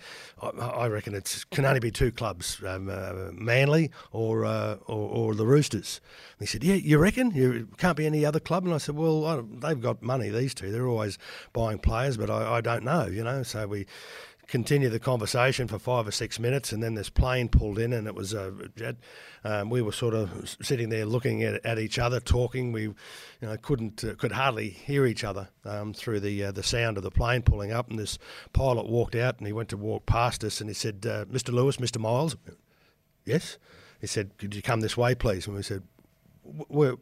I, 0.61 0.87
reckon 0.89 1.15
it 1.15 1.47
can 1.51 1.65
only 1.65 1.81
be 1.81 1.91
two 1.91 2.13
clubs, 2.13 2.63
um, 2.67 2.91
uh, 2.91 3.31
Manly 3.33 3.91
or, 4.13 4.45
uh, 4.45 4.75
or 4.87 5.09
or 5.09 5.35
the 5.35 5.47
Roosters." 5.47 6.03
And 6.39 6.47
he 6.47 6.51
said, 6.51 6.63
"Yeah, 6.63 6.75
you 6.75 6.99
reckon? 6.99 7.31
You 7.31 7.69
can't 7.79 7.97
be 7.97 8.05
any 8.05 8.27
other 8.27 8.41
club?" 8.41 8.67
And 8.67 8.75
I 8.75 8.79
said, 8.79 8.95
"Well, 8.95 9.25
I, 9.25 9.41
they've 9.67 9.81
got 9.81 10.03
money. 10.03 10.29
These 10.29 10.53
two, 10.53 10.71
they're 10.71 10.87
always 10.87 11.17
buying 11.55 11.79
players, 11.79 12.19
but 12.19 12.29
I, 12.29 12.57
I 12.57 12.61
don't 12.61 12.85
know, 12.85 13.07
you 13.07 13.25
know." 13.25 13.43
So 13.43 13.67
we 13.67 13.87
continue 14.47 14.89
the 14.89 15.01
conversation 15.01 15.67
for 15.67 15.79
five 15.79 16.07
or 16.07 16.11
six 16.11 16.39
minutes, 16.39 16.73
and 16.73 16.83
then 16.83 16.95
this 16.95 17.11
plane 17.11 17.49
pulled 17.49 17.79
in, 17.79 17.93
and 17.93 18.07
it 18.07 18.15
was 18.15 18.33
a 18.33 18.53
Jed, 18.77 18.97
um, 19.45 19.71
we 19.71 19.83
were 19.83 19.93
sort 19.93 20.15
of 20.15 20.57
sitting 20.61 20.89
there 20.89 21.05
looking 21.05 21.43
at, 21.43 21.65
at 21.65 21.79
each 21.79 21.99
other, 21.99 22.21
talking. 22.21 22.73
We, 22.73 22.83
you 22.83 22.95
know, 23.43 23.57
couldn't 23.57 24.05
uh, 24.05 24.15
could 24.15 24.33
hardly 24.33 24.71
hear 24.71 25.07
each 25.07 25.25
other 25.25 25.49
um, 25.65 25.93
through 25.93 26.21
the 26.21 26.45
uh, 26.45 26.53
the 26.53 26.63
sound 26.63 26.97
of 26.97 27.03
the 27.03 27.11
plane 27.11 27.43
pulling 27.43 27.73
up. 27.73 27.91
And 27.91 27.99
this 27.99 28.19
pilot 28.53 28.89
walked 28.89 29.15
out, 29.15 29.39
and 29.39 29.47
he 29.47 29.53
went 29.53 29.69
to 29.71 29.77
walk 29.77 30.07
past 30.07 30.45
us, 30.45 30.61
and 30.61 30.71
he 30.71 30.75
said, 30.75 31.07
uh, 31.09 31.25
"Mr. 31.27 31.53
Lewis, 31.53 31.77
Mr. 31.79 31.99
Miles, 31.99 32.37
yes." 33.25 33.59
He 34.01 34.07
said, 34.07 34.37
"Could 34.39 34.55
you 34.55 34.63
come 34.63 34.81
this 34.81 34.97
way, 34.97 35.15
please?" 35.15 35.47
And 35.47 35.57
we 35.57 35.63
said, 35.63 35.83
"We're 36.45 36.97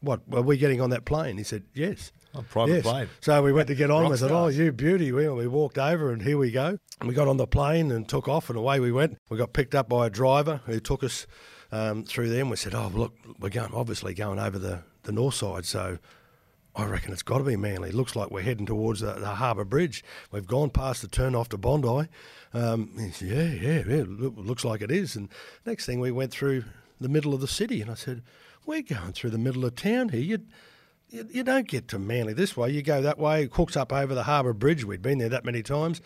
what? 0.00 0.20
Are 0.32 0.42
we 0.42 0.56
getting 0.56 0.80
on 0.80 0.90
that 0.90 1.04
plane?" 1.04 1.38
He 1.38 1.44
said, 1.44 1.64
"Yes." 1.74 2.12
Oh, 2.36 2.44
private 2.50 2.74
Yes. 2.74 2.82
plane. 2.82 3.08
So 3.20 3.42
we 3.42 3.52
went 3.52 3.68
to 3.68 3.74
get 3.74 3.90
on. 3.90 4.02
Rock 4.02 4.12
we 4.12 4.16
said, 4.18 4.30
"Oh, 4.30 4.48
you 4.48 4.72
beauty!" 4.72 5.12
We, 5.12 5.28
we 5.28 5.46
walked 5.46 5.78
over, 5.78 6.12
and 6.12 6.22
here 6.22 6.38
we 6.38 6.50
go. 6.50 6.78
We 7.04 7.14
got 7.14 7.28
on 7.28 7.36
the 7.36 7.46
plane 7.46 7.90
and 7.90 8.08
took 8.08 8.28
off, 8.28 8.48
and 8.50 8.58
away 8.58 8.80
we 8.80 8.92
went. 8.92 9.18
We 9.28 9.36
got 9.36 9.52
picked 9.52 9.74
up 9.74 9.88
by 9.88 10.06
a 10.06 10.10
driver 10.10 10.60
who 10.66 10.80
took 10.80 11.02
us 11.02 11.26
um, 11.72 12.04
through 12.04 12.30
there. 12.30 12.40
And 12.40 12.50
we 12.50 12.56
said, 12.56 12.74
"Oh, 12.74 12.90
look, 12.92 13.14
we're 13.38 13.48
going 13.50 13.72
obviously 13.74 14.14
going 14.14 14.38
over 14.38 14.58
the 14.58 14.80
the 15.02 15.12
north 15.12 15.34
side, 15.34 15.64
so." 15.64 15.98
I 16.78 16.84
reckon 16.84 17.10
it's 17.14 17.22
got 17.22 17.38
to 17.38 17.44
be 17.44 17.56
Manly. 17.56 17.90
Looks 17.90 18.14
like 18.14 18.30
we're 18.30 18.42
heading 18.42 18.66
towards 18.66 19.00
the, 19.00 19.14
the 19.14 19.36
Harbour 19.36 19.64
Bridge. 19.64 20.04
We've 20.30 20.46
gone 20.46 20.68
past 20.68 21.00
the 21.00 21.08
turn 21.08 21.34
off 21.34 21.48
to 21.48 21.56
Bondi. 21.56 22.06
Um, 22.52 22.90
yeah, 23.18 23.44
yeah, 23.44 23.82
yeah, 23.88 24.04
looks 24.06 24.62
like 24.62 24.82
it 24.82 24.90
is. 24.90 25.16
And 25.16 25.30
next 25.64 25.86
thing 25.86 26.00
we 26.00 26.10
went 26.10 26.32
through 26.32 26.64
the 27.00 27.08
middle 27.08 27.32
of 27.32 27.40
the 27.40 27.48
city, 27.48 27.80
and 27.80 27.90
I 27.90 27.94
said, 27.94 28.22
we're 28.66 28.82
going 28.82 29.12
through 29.14 29.30
the 29.30 29.38
middle 29.38 29.64
of 29.64 29.74
town 29.74 30.10
here. 30.10 30.20
You, 30.20 30.38
you, 31.08 31.26
you 31.30 31.42
don't 31.42 31.68
get 31.68 31.88
to 31.88 31.98
Manly 31.98 32.32
this 32.32 32.56
way. 32.56 32.70
You 32.70 32.82
go 32.82 33.00
that 33.02 33.18
way, 33.18 33.44
it 33.44 33.52
hooks 33.52 33.76
up 33.76 33.92
over 33.92 34.14
the 34.14 34.24
Harbour 34.24 34.52
Bridge. 34.52 34.84
We'd 34.84 35.02
been 35.02 35.18
there 35.18 35.28
that 35.28 35.44
many 35.44 35.62
times. 35.62 36.00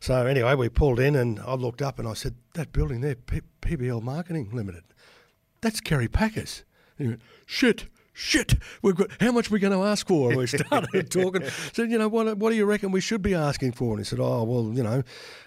So 0.00 0.26
anyway, 0.26 0.54
we 0.54 0.68
pulled 0.68 1.00
in, 1.00 1.16
and 1.16 1.40
I 1.40 1.54
looked 1.54 1.82
up 1.82 1.98
and 1.98 2.06
I 2.08 2.14
said, 2.14 2.34
that 2.54 2.72
building 2.72 3.00
there, 3.00 3.14
P- 3.14 3.40
PBL 3.62 4.02
Marketing 4.02 4.50
Limited, 4.52 4.84
that's 5.60 5.80
Kerry 5.80 6.08
Packer's. 6.08 6.64
And 6.98 7.06
he 7.06 7.10
went, 7.12 7.22
shit. 7.44 7.86
Shit, 8.18 8.54
we've 8.80 8.94
got. 8.94 9.10
How 9.20 9.30
much 9.30 9.50
are 9.50 9.52
we 9.52 9.58
going 9.58 9.74
to 9.74 9.84
ask 9.84 10.08
for? 10.08 10.30
And 10.30 10.38
we 10.38 10.46
started 10.46 11.10
talking. 11.10 11.42
Said, 11.74 11.90
you 11.90 11.98
know, 11.98 12.08
what? 12.08 12.38
What 12.38 12.48
do 12.48 12.56
you 12.56 12.64
reckon 12.64 12.90
we 12.90 13.02
should 13.02 13.20
be 13.20 13.34
asking 13.34 13.72
for? 13.72 13.90
And 13.90 13.98
he 13.98 14.04
said, 14.04 14.20
oh, 14.20 14.42
well, 14.44 14.72
you 14.72 14.82
know, 14.82 15.02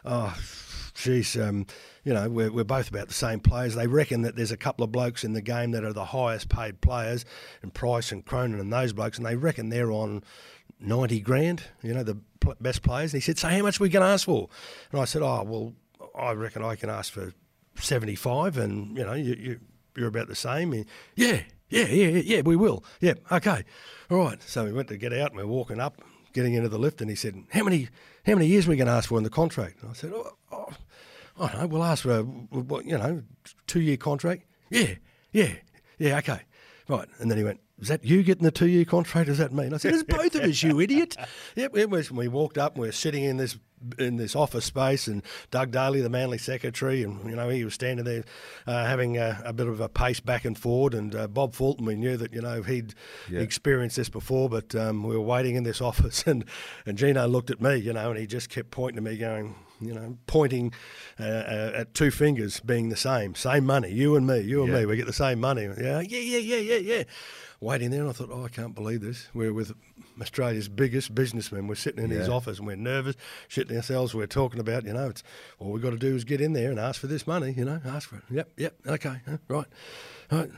oh, 0.06 0.38
geez, 1.00 1.38
um, 1.38 1.66
you 2.04 2.14
know, 2.14 2.30
we're, 2.30 2.52
we're 2.52 2.64
both 2.64 2.90
about 2.90 3.08
the 3.08 3.14
same 3.14 3.40
players. 3.40 3.76
They 3.76 3.88
reckon 3.88 4.22
that 4.24 4.36
there's 4.36 4.52
a 4.52 4.58
couple 4.58 4.84
of 4.84 4.92
blokes 4.92 5.24
in 5.24 5.34
the 5.34 5.42
game 5.42 5.72
that 5.72 5.84
are 5.84 5.94
the 5.94 6.06
highest 6.06 6.50
paid 6.50 6.82
players, 6.82 7.26
and 7.62 7.74
Price 7.74 8.12
and 8.12 8.26
Cronin 8.26 8.60
and 8.60 8.72
those 8.72 8.94
blokes, 8.94 9.18
and 9.18 9.26
they 9.26 9.36
reckon 9.36 9.70
they're 9.70 9.92
on 9.92 10.24
90 10.80 11.20
grand, 11.22 11.64
you 11.82 11.94
know, 11.94 12.04
the 12.04 12.18
pl- 12.40 12.56
best 12.60 12.84
players. 12.84 13.14
And 13.14 13.22
he 13.22 13.26
said, 13.26 13.38
so 13.38 13.48
how 13.48 13.62
much 13.62 13.80
we 13.80 13.90
going 13.90 14.06
to 14.06 14.10
ask 14.10 14.26
for? 14.26 14.50
And 14.92 15.02
I 15.02 15.06
said, 15.06 15.22
oh, 15.22 15.44
well, 15.44 15.74
I 16.16 16.34
reckon 16.34 16.64
I 16.64 16.76
can 16.76 16.90
ask 16.90 17.14
for 17.14 17.34
75, 17.76 18.58
and, 18.58 18.98
you 18.98 19.06
know, 19.06 19.14
you, 19.14 19.36
you, 19.36 19.60
you're 19.96 20.08
about 20.08 20.28
the 20.28 20.36
same. 20.36 20.74
He, 20.74 20.86
yeah, 21.16 21.42
yeah, 21.70 21.88
yeah, 21.88 22.22
yeah, 22.24 22.42
we 22.42 22.56
will. 22.56 22.84
Yeah, 23.00 23.14
okay. 23.32 23.64
All 24.10 24.18
right. 24.18 24.42
So 24.44 24.66
we 24.66 24.74
went 24.74 24.90
to 24.90 24.98
get 24.98 25.14
out, 25.14 25.32
and 25.32 25.38
we're 25.40 25.48
walking 25.48 25.80
up, 25.80 26.02
getting 26.34 26.56
into 26.56 26.70
the 26.70 26.80
lift, 26.80 27.00
and 27.00 27.10
he 27.10 27.16
said, 27.16 27.42
how 27.52 27.64
many, 27.64 27.90
how 28.26 28.34
many 28.34 28.48
years 28.48 28.68
are 28.68 28.72
we 28.72 28.76
going 28.76 28.88
to 28.88 28.94
ask 28.94 29.08
for 29.10 29.18
in 29.18 29.24
the 29.24 29.30
contract? 29.30 29.82
And 29.82 29.92
I 29.92 29.94
said, 29.94 30.12
oh 30.14 30.34
I 31.40 31.52
don't 31.52 31.62
know, 31.62 31.68
we'll 31.68 31.84
ask 31.84 32.04
for 32.04 32.12
a, 32.20 32.24
you 32.84 32.98
know, 32.98 33.24
two 33.68 33.82
year 33.82 33.98
contract. 33.98 34.44
Yeah, 34.70 34.96
yeah, 35.32 35.54
yeah, 35.98 36.18
okay. 36.20 36.42
Right. 36.88 37.08
And 37.20 37.30
then 37.30 37.38
he 37.38 37.44
went, 37.44 37.60
Is 37.80 37.88
that 37.90 38.04
you 38.04 38.24
getting 38.24 38.44
the 38.44 38.52
two 38.52 38.68
year 38.68 38.84
contract? 38.86 39.30
Is 39.30 39.38
that 39.38 39.54
me? 39.54 39.66
And 39.66 39.76
I 39.76 39.78
said, 39.78 39.94
It's 39.94 40.04
both 40.04 40.34
of 40.36 40.42
us, 40.42 40.62
you 40.64 40.80
idiot. 40.86 41.16
Yep, 41.56 41.78
it 41.78 41.90
was. 41.90 42.10
And 42.10 42.18
we 42.18 42.28
walked 42.28 42.58
up 42.58 42.74
and 42.74 42.82
we 42.82 42.88
were 42.88 42.92
sitting 42.92 43.24
in 43.24 43.38
this 43.38 43.58
in 43.98 44.18
this 44.18 44.36
office 44.36 44.66
space 44.66 45.08
and 45.08 45.24
Doug 45.52 45.72
Daly, 45.72 46.02
the 46.02 46.10
Manly 46.10 46.38
secretary, 46.38 47.02
and 47.04 47.30
you 47.30 47.36
know 47.36 47.48
he 47.48 47.64
was 47.64 47.74
standing 47.76 48.04
there 48.06 48.26
uh, 48.68 48.86
having 48.86 49.18
a, 49.18 49.42
a 49.46 49.54
bit 49.54 49.68
of 49.68 49.80
a 49.80 49.88
pace 49.88 50.20
back 50.20 50.44
and 50.46 50.58
forward. 50.58 50.94
And 50.94 51.16
uh, 51.16 51.28
Bob 51.28 51.54
Fulton, 51.54 51.86
we 51.86 51.96
knew 51.96 52.18
that 52.18 52.34
you 52.34 52.42
know 52.42 52.62
he'd 52.64 52.94
Yeah. 53.30 53.40
experienced 53.40 53.96
this 53.96 54.10
before, 54.10 54.50
but 54.50 54.74
um, 54.76 55.04
we 55.04 55.16
were 55.16 55.22
waiting 55.22 55.56
in 55.56 55.64
this 55.64 55.80
office, 55.90 56.24
and 56.28 56.44
and 56.86 56.98
Gino 56.98 57.26
looked 57.28 57.52
at 57.52 57.62
me, 57.62 57.76
you 57.78 57.94
know, 57.94 58.10
and 58.10 58.20
he 58.20 58.26
just 58.28 58.50
kept 58.50 58.72
pointing 58.72 59.02
to 59.04 59.10
me, 59.10 59.16
going, 59.18 59.56
you 59.82 59.94
know, 59.94 60.18
pointing 60.28 60.74
uh, 61.20 61.24
uh, 61.24 61.72
at 61.76 61.94
two 61.94 62.12
fingers 62.12 62.60
being 62.60 62.90
the 62.90 62.98
same, 62.98 63.36
same 63.36 63.66
money, 63.66 63.92
you 63.92 64.16
and 64.16 64.26
me, 64.28 64.40
you 64.42 64.64
and 64.64 64.72
Yeah. 64.74 64.80
me, 64.80 64.86
we 64.86 64.98
get 64.98 65.06
the 65.08 65.14
same 65.14 65.40
money. 65.40 65.64
Yeah, 65.64 66.00
yeah, 66.02 66.20
yeah, 66.20 66.38
yeah, 66.38 66.58
yeah, 66.58 66.78
yeah. 66.78 67.04
Waiting 67.62 67.92
there, 67.92 68.02
and 68.02 68.10
I 68.10 68.14
thought, 68.14 68.30
oh, 68.32 68.46
I 68.46 68.50
can't 68.50 68.74
believe 68.74 69.02
this. 69.02 69.28
We're 69.34 69.54
with 69.54 69.74
Australia's 70.22 70.70
biggest 70.70 71.14
businessman. 71.16 71.68
We're 71.68 71.76
sitting 71.76 72.04
in 72.04 72.10
his 72.10 72.28
office 72.30 72.58
and 72.58 72.68
we're 72.68 72.76
nervous, 72.78 73.16
shitting 73.50 73.76
ourselves. 73.76 74.14
We're 74.14 74.28
talking 74.28 74.60
about, 74.60 74.84
you 74.86 74.94
know, 74.94 75.10
it's 75.10 75.24
all 75.60 75.72
we've 75.72 75.82
got 75.84 75.90
to 75.92 75.98
do 75.98 76.16
is 76.16 76.24
get 76.24 76.40
in 76.42 76.54
there 76.54 76.72
and 76.72 76.80
ask 76.80 77.00
for 77.00 77.08
this 77.08 77.26
money, 77.28 77.54
you 77.58 77.66
know, 77.66 77.82
ask 77.86 78.10
for 78.10 78.18
it. 78.18 78.24
Yep, 78.30 78.50
yep, 78.58 78.76
okay, 78.88 79.22
huh, 79.30 79.38
right. 79.48 79.66
All 80.32 80.40
right. 80.40 80.52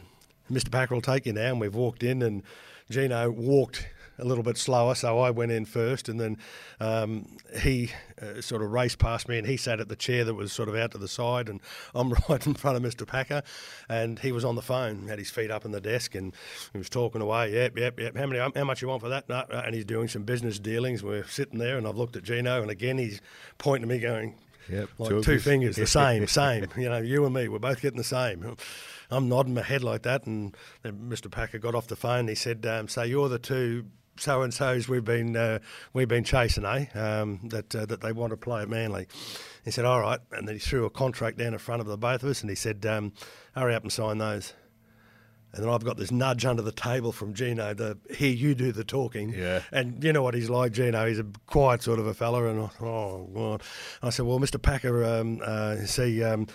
Mr. 0.52 0.70
Packer 0.72 0.94
will 0.94 1.02
take 1.02 1.26
you 1.26 1.34
now. 1.34 1.52
And 1.52 1.62
we've 1.62 1.74
walked 1.76 2.04
in, 2.04 2.22
and 2.22 2.44
Gino 2.90 3.30
walked 3.32 3.88
a 4.22 4.26
little 4.26 4.44
bit 4.44 4.58
slower, 4.58 4.96
so 4.96 5.20
I 5.20 5.32
went 5.32 5.52
in 5.52 5.66
first, 5.66 6.08
and 6.08 6.20
then 6.20 6.38
um, 6.80 7.26
he 7.60 7.92
uh, 8.22 8.40
sort 8.40 8.62
of 8.62 8.72
raced 8.72 9.00
past 9.00 9.28
me, 9.28 9.38
and 9.38 9.48
he 9.48 9.58
sat 9.58 9.80
at 9.80 9.90
the 9.90 9.96
chair 9.96 10.24
that 10.24 10.36
was 10.36 10.54
sort 10.54 10.70
of 10.70 10.76
out 10.76 10.92
to 10.92 10.98
the 10.98 11.08
side, 11.08 11.50
and 11.50 11.60
I'm 11.96 12.14
right 12.30 12.46
in 12.46 12.54
front 12.54 12.78
of 12.78 12.84
Mr. 12.84 13.06
Packer, 13.06 13.42
and 13.90 14.20
he 14.20 14.32
was 14.32 14.46
on 14.46 14.56
the 14.56 14.62
phone, 14.62 15.08
had 15.08 15.20
his 15.20 15.32
feet 15.32 15.52
up 15.52 15.66
on 15.66 15.72
the 15.72 15.82
desk, 15.82 16.16
and 16.16 16.34
he 16.72 16.78
was 16.78 16.90
talking 16.90 17.22
away. 17.22 17.54
Yep, 17.54 17.78
yep, 17.78 18.00
yep. 18.00 18.16
How 18.16 18.28
many? 18.28 18.40
How 18.40 18.64
much 18.64 18.82
you 18.82 18.88
want 18.88 19.02
for 19.02 19.10
that? 19.10 19.28
No, 19.28 19.44
no, 19.50 19.60
and 19.60 19.74
he's 19.74 19.86
doing 19.86 20.08
some 20.08 20.24
business 20.24 20.60
dealings. 20.60 21.04
We're 21.04 21.26
sitting 21.26 21.60
there, 21.60 21.78
and 21.78 21.88
I've 21.88 21.98
looked 21.98 22.16
at 22.16 22.24
Gino, 22.24 22.62
and 22.62 22.70
again 22.70 22.98
he's 22.98 23.22
pointing 23.58 23.90
to 23.90 23.94
me, 23.94 24.00
going. 24.00 24.36
Yep, 24.70 24.90
like 25.00 25.10
two 25.10 25.24
two 25.24 25.40
fingers, 25.40 25.76
the 25.76 25.88
same, 25.88 26.28
same. 26.28 26.68
You 26.78 26.88
know, 26.88 27.00
you 27.00 27.26
and 27.26 27.34
me, 27.34 27.48
we're 27.48 27.60
both 27.60 27.82
getting 27.82 27.98
the 27.98 28.04
same. 28.04 28.56
I'm 29.10 29.28
nodding 29.28 29.56
my 29.56 29.64
head 29.64 29.84
like 29.84 30.04
that, 30.04 30.26
and 30.26 30.56
then 30.84 31.10
Mr. 31.10 31.30
Packer 31.30 31.58
got 31.58 31.76
off 31.76 31.88
the 31.88 31.96
phone. 31.96 32.20
And 32.20 32.30
He 32.30 32.36
said, 32.36 32.66
um, 32.66 32.88
"So 32.88 33.02
you're 33.02 33.28
the 33.28 33.40
two 33.40 33.86
so 34.18 34.42
and 34.42 34.54
so's 34.54 34.88
we've 34.88 35.06
been 35.06 35.36
uh, 35.36 35.60
we've 35.94 36.08
been 36.08 36.24
chasing, 36.24 36.66
eh? 36.66 36.86
Um, 36.94 37.40
that 37.46 37.76
uh, 37.76 37.86
that 37.86 38.02
they 38.02 38.12
want 38.12 38.32
to 38.32 38.38
play 38.38 38.62
at 38.62 38.70
Manly." 38.70 39.08
He 39.64 39.72
said, 39.72 39.86
"All 39.86 40.02
right," 40.02 40.20
and 40.32 40.48
then 40.48 40.56
he 40.56 40.60
threw 40.60 40.86
a 40.86 40.90
contract 40.90 41.38
down 41.38 41.54
in 41.54 41.60
front 41.60 41.82
of 41.82 41.88
the 41.88 41.98
both 41.98 42.24
of 42.24 42.30
us, 42.30 42.42
and 42.42 42.50
he 42.50 42.56
said, 42.56 42.86
um, 42.86 43.14
"Hurry 43.56 43.76
up 43.76 43.84
and 43.84 43.92
sign 43.92 44.18
those." 44.18 44.54
And 45.54 45.66
then 45.66 45.74
I've 45.74 45.84
got 45.84 45.98
this 45.98 46.12
nudge 46.12 46.46
under 46.46 46.62
the 46.62 46.72
table 46.72 47.12
from 47.12 47.34
Gino 47.34 47.74
to 47.74 47.98
hear 48.10 48.32
you 48.32 48.56
do 48.56 48.72
the 48.72 48.86
talking. 48.86 49.34
Yeah. 49.34 49.62
And 49.72 50.02
you 50.02 50.14
know 50.14 50.24
what 50.24 50.34
he's 50.34 50.50
like, 50.50 50.72
Gino. 50.72 51.06
He's 51.06 51.20
a 51.20 51.26
quiet 51.46 51.84
sort 51.84 52.00
of 52.00 52.08
a 52.08 52.14
fella. 52.14 52.46
And 52.46 52.62
I 52.62 52.86
oh, 52.86 53.30
God. 53.34 53.64
I 54.02 54.12
said, 54.12 54.26
well, 54.26 54.40
Mr. 54.40 54.62
Packer, 54.62 55.04
um, 55.04 55.42
uh, 55.44 55.76
see, 55.86 56.24
um, 56.24 56.48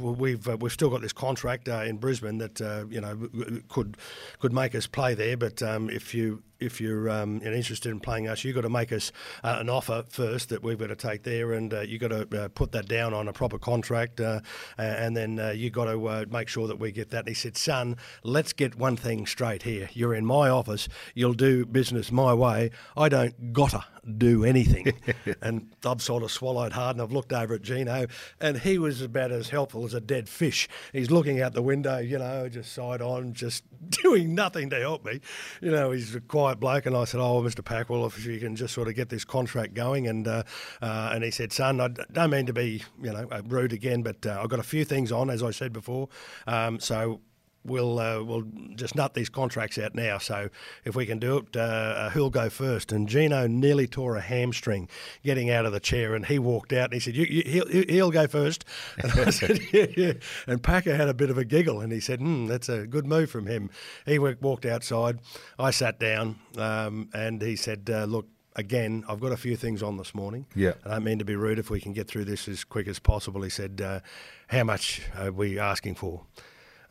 we've 0.00 0.48
uh, 0.48 0.56
we've 0.58 0.72
still 0.72 0.90
got 0.90 1.02
this 1.02 1.12
contract 1.12 1.68
uh, 1.68 1.82
in 1.82 1.98
Brisbane 1.98 2.38
that 2.38 2.60
uh, 2.60 2.84
you 2.90 3.00
know 3.00 3.28
could 3.68 3.96
could 4.40 4.52
make 4.52 4.74
us 4.74 4.88
play 4.88 5.14
there. 5.14 5.36
But 5.36 5.62
um, 5.62 5.88
if 5.88 6.12
you 6.12 6.42
if 6.60 6.80
you're 6.80 7.10
um, 7.10 7.40
interested 7.42 7.90
in 7.90 8.00
playing 8.00 8.28
us, 8.28 8.44
you've 8.44 8.54
got 8.54 8.62
to 8.62 8.70
make 8.70 8.92
us 8.92 9.12
uh, 9.44 9.56
an 9.60 9.68
offer 9.68 10.04
first 10.08 10.48
that 10.48 10.62
we've 10.62 10.78
got 10.78 10.88
to 10.88 10.96
take 10.96 11.22
there, 11.22 11.52
and 11.52 11.72
uh, 11.72 11.80
you've 11.80 12.00
got 12.00 12.08
to 12.08 12.44
uh, 12.44 12.48
put 12.48 12.72
that 12.72 12.88
down 12.88 13.14
on 13.14 13.28
a 13.28 13.32
proper 13.32 13.58
contract, 13.58 14.20
uh, 14.20 14.40
and 14.78 15.16
then 15.16 15.38
uh, 15.38 15.50
you've 15.50 15.72
got 15.72 15.86
to 15.86 16.06
uh, 16.06 16.24
make 16.30 16.48
sure 16.48 16.66
that 16.68 16.78
we 16.78 16.92
get 16.92 17.10
that. 17.10 17.20
And 17.20 17.28
he 17.28 17.34
said, 17.34 17.56
son, 17.56 17.96
let's 18.22 18.52
get 18.52 18.76
one 18.76 18.96
thing 18.96 19.26
straight 19.26 19.62
here. 19.62 19.88
You're 19.92 20.14
in 20.14 20.24
my 20.24 20.48
office. 20.48 20.88
You'll 21.14 21.34
do 21.34 21.66
business 21.66 22.10
my 22.10 22.34
way. 22.34 22.70
I 22.96 23.08
don't 23.08 23.52
gotta 23.52 23.84
do 24.06 24.44
anything. 24.44 24.92
and 25.42 25.68
I've 25.84 26.02
sort 26.02 26.22
of 26.22 26.30
swallowed 26.30 26.72
hard, 26.72 26.96
and 26.96 27.02
I've 27.02 27.12
looked 27.12 27.32
over 27.32 27.54
at 27.54 27.62
Gino, 27.62 28.06
and 28.40 28.58
he 28.58 28.78
was 28.78 29.02
about 29.02 29.32
as 29.32 29.48
helpful 29.48 29.84
as 29.84 29.94
a 29.94 30.00
dead 30.00 30.28
fish. 30.28 30.68
He's 30.92 31.10
looking 31.10 31.40
out 31.40 31.52
the 31.52 31.62
window, 31.62 31.98
you 31.98 32.18
know, 32.18 32.48
just 32.48 32.72
side 32.72 33.02
on, 33.02 33.32
just 33.32 33.64
doing 34.02 34.34
nothing 34.34 34.70
to 34.70 34.78
help 34.78 35.04
me. 35.04 35.20
You 35.60 35.70
know, 35.70 35.90
he's 35.90 36.14
a 36.14 36.20
quiet 36.46 36.60
bloke, 36.60 36.86
and 36.86 36.96
I 36.96 37.04
said, 37.06 37.18
"Oh, 37.18 37.42
Mr. 37.42 37.64
Packwell, 37.64 38.06
if 38.06 38.24
you 38.24 38.38
can 38.38 38.54
just 38.54 38.72
sort 38.72 38.86
of 38.86 38.94
get 38.94 39.08
this 39.08 39.24
contract 39.24 39.74
going," 39.74 40.06
and 40.06 40.28
uh, 40.28 40.44
uh, 40.80 41.10
and 41.12 41.24
he 41.24 41.32
said, 41.32 41.52
"Son, 41.52 41.80
I 41.80 41.88
don't 41.88 42.30
mean 42.30 42.46
to 42.46 42.52
be, 42.52 42.84
you 43.02 43.12
know, 43.12 43.26
uh, 43.32 43.42
rude 43.48 43.72
again, 43.72 44.02
but 44.02 44.24
uh, 44.24 44.38
I've 44.40 44.48
got 44.48 44.60
a 44.60 44.64
few 44.64 44.84
things 44.84 45.10
on, 45.10 45.28
as 45.28 45.42
I 45.42 45.50
said 45.50 45.72
before, 45.72 46.08
um, 46.46 46.78
so." 46.78 47.20
We'll 47.66 47.98
uh, 47.98 48.22
we'll 48.22 48.44
just 48.74 48.94
nut 48.94 49.14
these 49.14 49.28
contracts 49.28 49.78
out 49.78 49.94
now. 49.94 50.18
So 50.18 50.48
if 50.84 50.94
we 50.94 51.06
can 51.06 51.18
do 51.18 51.38
it, 51.38 51.56
uh, 51.56 51.60
uh, 51.60 52.10
who'll 52.10 52.30
go 52.30 52.48
first? 52.48 52.92
And 52.92 53.08
Gino 53.08 53.46
nearly 53.46 53.86
tore 53.86 54.16
a 54.16 54.20
hamstring 54.20 54.88
getting 55.24 55.50
out 55.50 55.66
of 55.66 55.72
the 55.72 55.80
chair, 55.80 56.14
and 56.14 56.26
he 56.26 56.38
walked 56.38 56.72
out 56.72 56.84
and 56.84 56.94
he 56.94 57.00
said, 57.00 57.16
you, 57.16 57.24
you, 57.24 57.42
he'll, 57.44 57.68
he'll 57.68 58.10
go 58.10 58.26
first." 58.26 58.64
And 59.02 59.12
I 59.12 59.30
said, 59.30 59.60
"Yeah, 59.72 59.86
yeah." 59.96 60.12
And 60.46 60.62
Packer 60.62 60.94
had 60.96 61.08
a 61.08 61.14
bit 61.14 61.30
of 61.30 61.38
a 61.38 61.44
giggle, 61.44 61.80
and 61.80 61.92
he 61.92 62.00
said, 62.00 62.20
"Hmm, 62.20 62.46
that's 62.46 62.68
a 62.68 62.86
good 62.86 63.06
move 63.06 63.30
from 63.30 63.46
him." 63.46 63.70
He 64.04 64.18
walked 64.18 64.64
outside. 64.64 65.18
I 65.58 65.70
sat 65.70 65.98
down, 65.98 66.36
um, 66.56 67.08
and 67.12 67.42
he 67.42 67.56
said, 67.56 67.90
uh, 67.92 68.04
"Look." 68.04 68.26
Again, 68.58 69.04
I've 69.06 69.20
got 69.20 69.32
a 69.32 69.36
few 69.36 69.54
things 69.54 69.82
on 69.82 69.98
this 69.98 70.14
morning. 70.14 70.46
Yeah. 70.54 70.72
I 70.82 70.94
don't 70.94 71.04
mean 71.04 71.18
to 71.18 71.26
be 71.26 71.36
rude. 71.36 71.58
If 71.58 71.68
we 71.68 71.78
can 71.78 71.92
get 71.92 72.08
through 72.08 72.24
this 72.24 72.48
as 72.48 72.64
quick 72.64 72.88
as 72.88 72.98
possible, 72.98 73.42
he 73.42 73.50
said, 73.50 73.82
uh, 73.84 74.00
"How 74.46 74.64
much 74.64 75.02
are 75.14 75.30
we 75.30 75.58
asking 75.58 75.96
for?" 75.96 76.22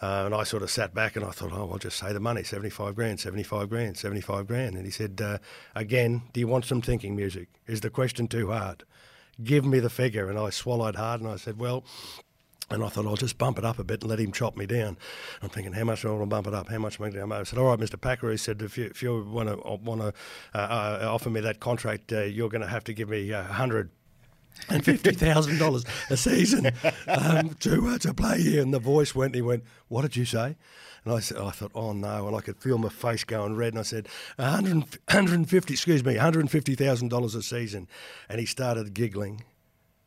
Uh, 0.01 0.23
and 0.25 0.35
I 0.35 0.43
sort 0.43 0.63
of 0.63 0.69
sat 0.69 0.93
back 0.93 1.15
and 1.15 1.23
I 1.23 1.31
thought, 1.31 1.51
oh, 1.53 1.69
I'll 1.71 1.77
just 1.77 1.97
say 1.97 2.11
the 2.11 2.19
money 2.19 2.43
75 2.43 2.95
grand, 2.95 3.19
75 3.19 3.69
grand, 3.69 3.97
75 3.97 4.47
grand. 4.47 4.75
And 4.75 4.85
he 4.85 4.91
said, 4.91 5.21
uh, 5.23 5.37
again, 5.73 6.23
do 6.33 6.39
you 6.39 6.47
want 6.47 6.65
some 6.65 6.81
thinking 6.81 7.15
music? 7.15 7.47
Is 7.67 7.81
the 7.81 7.89
question 7.89 8.27
too 8.27 8.51
hard? 8.51 8.83
Give 9.43 9.65
me 9.65 9.79
the 9.79 9.89
figure. 9.89 10.29
And 10.29 10.37
I 10.37 10.49
swallowed 10.49 10.95
hard 10.95 11.21
and 11.21 11.29
I 11.29 11.37
said, 11.37 11.59
well, 11.59 11.85
and 12.69 12.83
I 12.83 12.89
thought 12.89 13.05
I'll 13.05 13.15
just 13.15 13.37
bump 13.37 13.59
it 13.59 13.65
up 13.65 13.77
a 13.77 13.83
bit 13.83 14.01
and 14.01 14.09
let 14.09 14.19
him 14.19 14.31
chop 14.31 14.57
me 14.57 14.65
down. 14.65 14.97
I'm 15.41 15.49
thinking, 15.49 15.73
how 15.73 15.83
much 15.83 16.01
do 16.01 16.07
I 16.07 16.11
want 16.11 16.23
to 16.23 16.27
bump 16.27 16.47
it 16.47 16.53
up? 16.53 16.67
How 16.67 16.79
much 16.79 16.99
am 16.99 17.05
I 17.05 17.09
going 17.11 17.29
to 17.29 17.35
I 17.35 17.43
said, 17.43 17.59
all 17.59 17.65
right, 17.65 17.79
Mr. 17.79 17.99
Packer. 17.99 18.31
He 18.31 18.37
said, 18.37 18.61
if 18.61 18.77
you 18.77 18.85
if 18.85 19.03
you 19.03 19.23
want 19.23 19.49
to 19.49 19.55
want 19.55 20.01
to 20.01 20.13
uh, 20.53 20.57
uh, 20.57 21.07
offer 21.09 21.29
me 21.29 21.41
that 21.41 21.59
contract, 21.59 22.11
uh, 22.11 22.21
you're 22.21 22.49
going 22.49 22.61
to 22.61 22.67
have 22.67 22.83
to 22.85 22.93
give 22.93 23.09
me 23.09 23.31
a 23.31 23.43
hundred 23.43 23.91
and 24.69 24.83
fifty 24.83 25.11
thousand 25.11 25.59
dollars 25.59 25.85
a 26.09 26.17
season 26.17 26.71
um, 27.07 27.55
to 27.59 27.87
uh, 27.87 27.97
to 27.99 28.13
play 28.13 28.41
here. 28.41 28.61
And 28.61 28.73
the 28.73 28.79
voice 28.79 29.13
went. 29.15 29.29
And 29.29 29.35
he 29.35 29.41
went, 29.41 29.63
"What 29.87 30.03
did 30.03 30.15
you 30.15 30.25
say?" 30.25 30.55
And 31.05 31.13
I 31.13 31.19
said, 31.19 31.37
I 31.37 31.51
thought, 31.51 31.71
oh 31.75 31.93
no, 31.93 32.27
and 32.27 32.35
I 32.35 32.41
could 32.41 32.57
feel 32.57 32.79
my 32.79 32.89
face 32.89 33.23
going 33.23 33.55
red. 33.55 33.73
And 33.73 33.79
I 33.79 33.83
said, 33.83 34.07
100, 34.37 34.73
150, 34.73 35.73
excuse 35.73 36.03
me, 36.03 36.13
one 36.13 36.21
hundred 36.21 36.49
fifty 36.49 36.73
thousand 36.73 37.09
dollars 37.09 37.35
a 37.35 37.43
season. 37.43 37.87
And 38.27 38.39
he 38.39 38.47
started 38.47 38.93
giggling. 38.95 39.43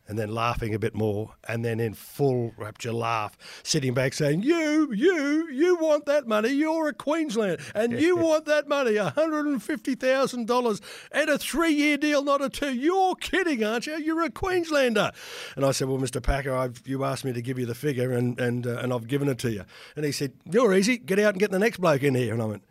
And 0.09 0.19
then 0.19 0.31
laughing 0.31 0.75
a 0.75 0.79
bit 0.79 0.95
more, 0.95 1.35
and 1.47 1.62
then 1.62 1.81
in 1.81 1.93
full 1.93 2.53
rapture 2.57 2.93
laugh, 2.93 3.37
sitting 3.62 3.93
back 3.93 4.15
saying, 4.15 4.43
You, 4.43 4.91
you, 4.93 5.50
you 5.50 5.77
want 5.77 6.07
that 6.07 6.27
money. 6.27 6.49
You're 6.49 6.88
a 6.88 6.95
Queensland, 6.95 7.61
and 7.75 8.00
you 8.00 8.17
want 8.29 8.47
that 8.47 8.67
money, 8.69 8.95
$150,000 8.95 10.81
and 11.12 11.31
a 11.31 11.38
three 11.38 11.73
year 11.73 11.97
deal, 11.97 12.23
not 12.23 12.43
a 12.43 12.49
two. 12.49 12.73
You're 12.75 13.15
kidding, 13.17 13.62
aren't 13.65 13.87
you? 13.87 13.99
You're 13.99 14.23
a 14.23 14.31
Queenslander. 14.31 15.12
And 15.57 15.65
I 15.65 15.73
said, 15.73 15.88
Well, 15.88 15.99
Mr. 15.99 16.23
Packer, 16.23 16.55
I've, 16.55 16.83
you 16.87 17.05
asked 17.05 17.25
me 17.25 17.33
to 17.33 17.43
give 17.43 17.59
you 17.59 17.67
the 17.67 17.75
figure, 17.75 18.12
and, 18.12 18.38
and, 18.41 18.67
uh, 18.67 18.79
and 18.79 18.93
I've 18.93 19.07
given 19.09 19.29
it 19.29 19.38
to 19.41 19.50
you. 19.50 19.65
And 19.97 20.05
he 20.05 20.12
said, 20.12 20.33
You're 20.50 20.75
easy. 20.75 20.99
Get 20.99 21.19
out 21.19 21.35
and 21.35 21.41
get 21.41 21.50
the 21.50 21.59
next 21.59 21.79
bloke 21.79 22.03
in 22.03 22.15
here. 22.15 22.33
And 22.33 22.43
I 22.43 22.47
went, 22.47 22.65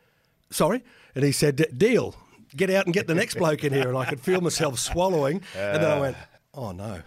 Sorry? 0.49 0.83
And 1.15 1.23
he 1.23 1.31
said, 1.31 1.77
Deal. 1.77 2.15
Get 2.55 2.69
out 2.69 2.85
and 2.85 2.93
get 2.93 3.07
the 3.07 3.13
next 3.13 3.35
bloke 3.35 3.63
in 3.63 3.73
here. 3.73 3.89
And 3.89 3.97
I 3.97 4.05
could 4.05 4.21
feel 4.21 4.41
myself 4.41 4.79
swallowing. 4.79 5.41
And 5.55 5.83
then 5.83 5.91
I 5.91 5.99
went, 5.99 6.17
Oh, 6.53 6.71
no. 6.71 7.01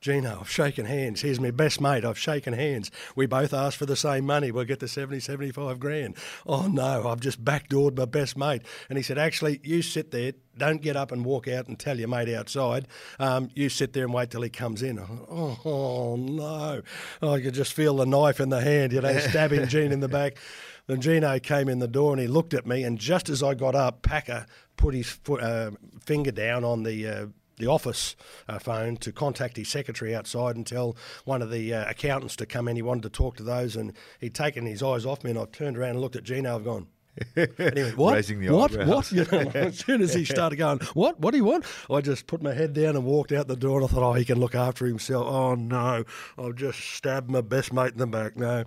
Gino, 0.00 0.38
I've 0.40 0.50
shaken 0.50 0.86
hands. 0.86 1.22
Here's 1.22 1.40
my 1.40 1.50
best 1.50 1.80
mate. 1.80 2.04
I've 2.04 2.18
shaken 2.18 2.52
hands. 2.52 2.88
We 3.16 3.26
both 3.26 3.52
asked 3.52 3.76
for 3.76 3.86
the 3.86 3.96
same 3.96 4.26
money. 4.26 4.52
We'll 4.52 4.64
get 4.64 4.78
the 4.78 4.86
70, 4.86 5.18
75 5.18 5.80
grand. 5.80 6.16
Oh, 6.46 6.68
no, 6.68 7.08
I've 7.08 7.18
just 7.18 7.44
backdoored 7.44 7.96
my 7.98 8.04
best 8.04 8.36
mate. 8.36 8.62
And 8.88 8.96
he 8.96 9.02
said, 9.02 9.18
actually, 9.18 9.60
you 9.64 9.82
sit 9.82 10.12
there. 10.12 10.34
Don't 10.56 10.82
get 10.82 10.94
up 10.96 11.10
and 11.10 11.24
walk 11.24 11.48
out 11.48 11.66
and 11.66 11.76
tell 11.76 11.98
your 11.98 12.06
mate 12.06 12.32
outside. 12.32 12.86
Um, 13.18 13.50
you 13.54 13.68
sit 13.68 13.92
there 13.92 14.04
and 14.04 14.14
wait 14.14 14.30
till 14.30 14.42
he 14.42 14.50
comes 14.50 14.82
in. 14.82 14.98
Thought, 14.98 15.26
Oh, 15.28 15.58
oh, 15.64 16.16
no. 16.16 16.82
I 17.20 17.40
could 17.40 17.54
just 17.54 17.72
feel 17.72 17.96
the 17.96 18.06
knife 18.06 18.38
in 18.38 18.50
the 18.50 18.60
hand, 18.60 18.92
you 18.92 19.00
know, 19.00 19.18
stabbing 19.30 19.66
Gene 19.66 19.90
in 19.90 19.98
the 20.00 20.08
back. 20.08 20.38
Then 20.86 21.00
Gino 21.00 21.38
came 21.40 21.68
in 21.68 21.80
the 21.80 21.88
door 21.88 22.12
and 22.12 22.20
he 22.20 22.28
looked 22.28 22.54
at 22.54 22.66
me. 22.66 22.84
And 22.84 22.98
just 22.98 23.28
as 23.28 23.42
I 23.42 23.54
got 23.54 23.74
up, 23.74 24.02
Packer 24.02 24.46
put 24.76 24.94
his 24.94 25.08
foot, 25.08 25.42
uh, 25.42 25.72
finger 26.04 26.30
down 26.30 26.64
on 26.64 26.84
the 26.84 27.06
uh, 27.06 27.26
the 27.58 27.66
office 27.66 28.16
uh, 28.48 28.58
phone 28.58 28.96
to 28.98 29.12
contact 29.12 29.56
his 29.56 29.68
secretary 29.68 30.14
outside 30.14 30.56
and 30.56 30.66
tell 30.66 30.96
one 31.24 31.42
of 31.42 31.50
the 31.50 31.74
uh, 31.74 31.90
accountants 31.90 32.36
to 32.36 32.46
come 32.46 32.68
in. 32.68 32.76
He 32.76 32.82
wanted 32.82 33.02
to 33.04 33.10
talk 33.10 33.36
to 33.36 33.42
those, 33.42 33.76
and 33.76 33.92
he'd 34.20 34.34
taken 34.34 34.66
his 34.66 34.82
eyes 34.82 35.04
off 35.04 35.24
me. 35.24 35.30
And 35.30 35.38
I 35.38 35.44
turned 35.46 35.76
around 35.76 35.90
and 35.90 36.00
looked 36.00 36.16
at 36.16 36.24
Gino. 36.24 36.54
I've 36.54 36.64
gone. 36.64 36.88
Went, 37.36 37.96
what? 37.96 38.28
What? 38.28 38.72
eyebrows. 38.72 38.88
What? 38.88 39.12
You 39.12 39.24
know, 39.24 39.50
as 39.54 39.78
soon 39.78 40.02
as 40.02 40.14
he 40.14 40.24
started 40.36 40.56
going, 40.56 40.80
what? 40.94 41.18
What 41.20 41.32
do 41.32 41.36
you 41.36 41.44
want? 41.44 41.64
I 41.90 42.00
just 42.00 42.26
put 42.26 42.42
my 42.42 42.52
head 42.52 42.72
down 42.72 42.96
and 42.96 43.04
walked 43.04 43.32
out 43.32 43.48
the 43.48 43.56
door. 43.56 43.80
And 43.80 43.88
I 43.88 43.92
thought, 43.92 44.02
oh, 44.02 44.12
he 44.12 44.24
can 44.24 44.38
look 44.38 44.54
after 44.54 44.86
himself. 44.86 45.26
Oh 45.26 45.54
no, 45.54 46.04
I've 46.38 46.54
just 46.54 46.78
stabbed 46.78 47.30
my 47.30 47.40
best 47.40 47.72
mate 47.72 47.92
in 47.92 47.98
the 47.98 48.06
back. 48.06 48.36
No, 48.36 48.64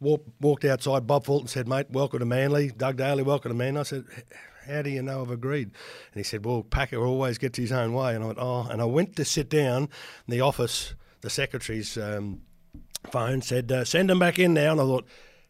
walked 0.00 0.64
outside. 0.64 1.06
Bob 1.06 1.24
Fulton 1.24 1.48
said, 1.48 1.68
mate, 1.68 1.86
welcome 1.90 2.18
to 2.18 2.26
Manly. 2.26 2.70
Doug 2.70 2.96
Daly, 2.96 3.22
welcome 3.22 3.50
to 3.50 3.56
Manly. 3.56 3.80
I 3.80 3.84
said. 3.84 4.04
How 4.66 4.82
do 4.82 4.90
you 4.90 5.02
know 5.02 5.22
I've 5.22 5.30
agreed? 5.30 5.68
And 5.68 6.16
he 6.16 6.22
said, 6.22 6.44
Well, 6.44 6.62
Packer 6.62 7.04
always 7.04 7.38
gets 7.38 7.58
his 7.58 7.72
own 7.72 7.92
way. 7.92 8.14
And 8.14 8.24
I 8.24 8.26
went, 8.28 8.38
Oh, 8.40 8.66
and 8.70 8.80
I 8.80 8.84
went 8.84 9.16
to 9.16 9.24
sit 9.24 9.48
down 9.48 9.82
in 9.82 9.88
the 10.28 10.40
office. 10.40 10.94
The 11.20 11.30
secretary's 11.30 11.96
um, 11.96 12.42
phone 13.10 13.42
said, 13.42 13.70
uh, 13.70 13.84
Send 13.84 14.10
him 14.10 14.18
back 14.18 14.38
in 14.38 14.54
now. 14.54 14.72
And 14.72 14.80
I 14.80 14.84
thought, 14.84 15.06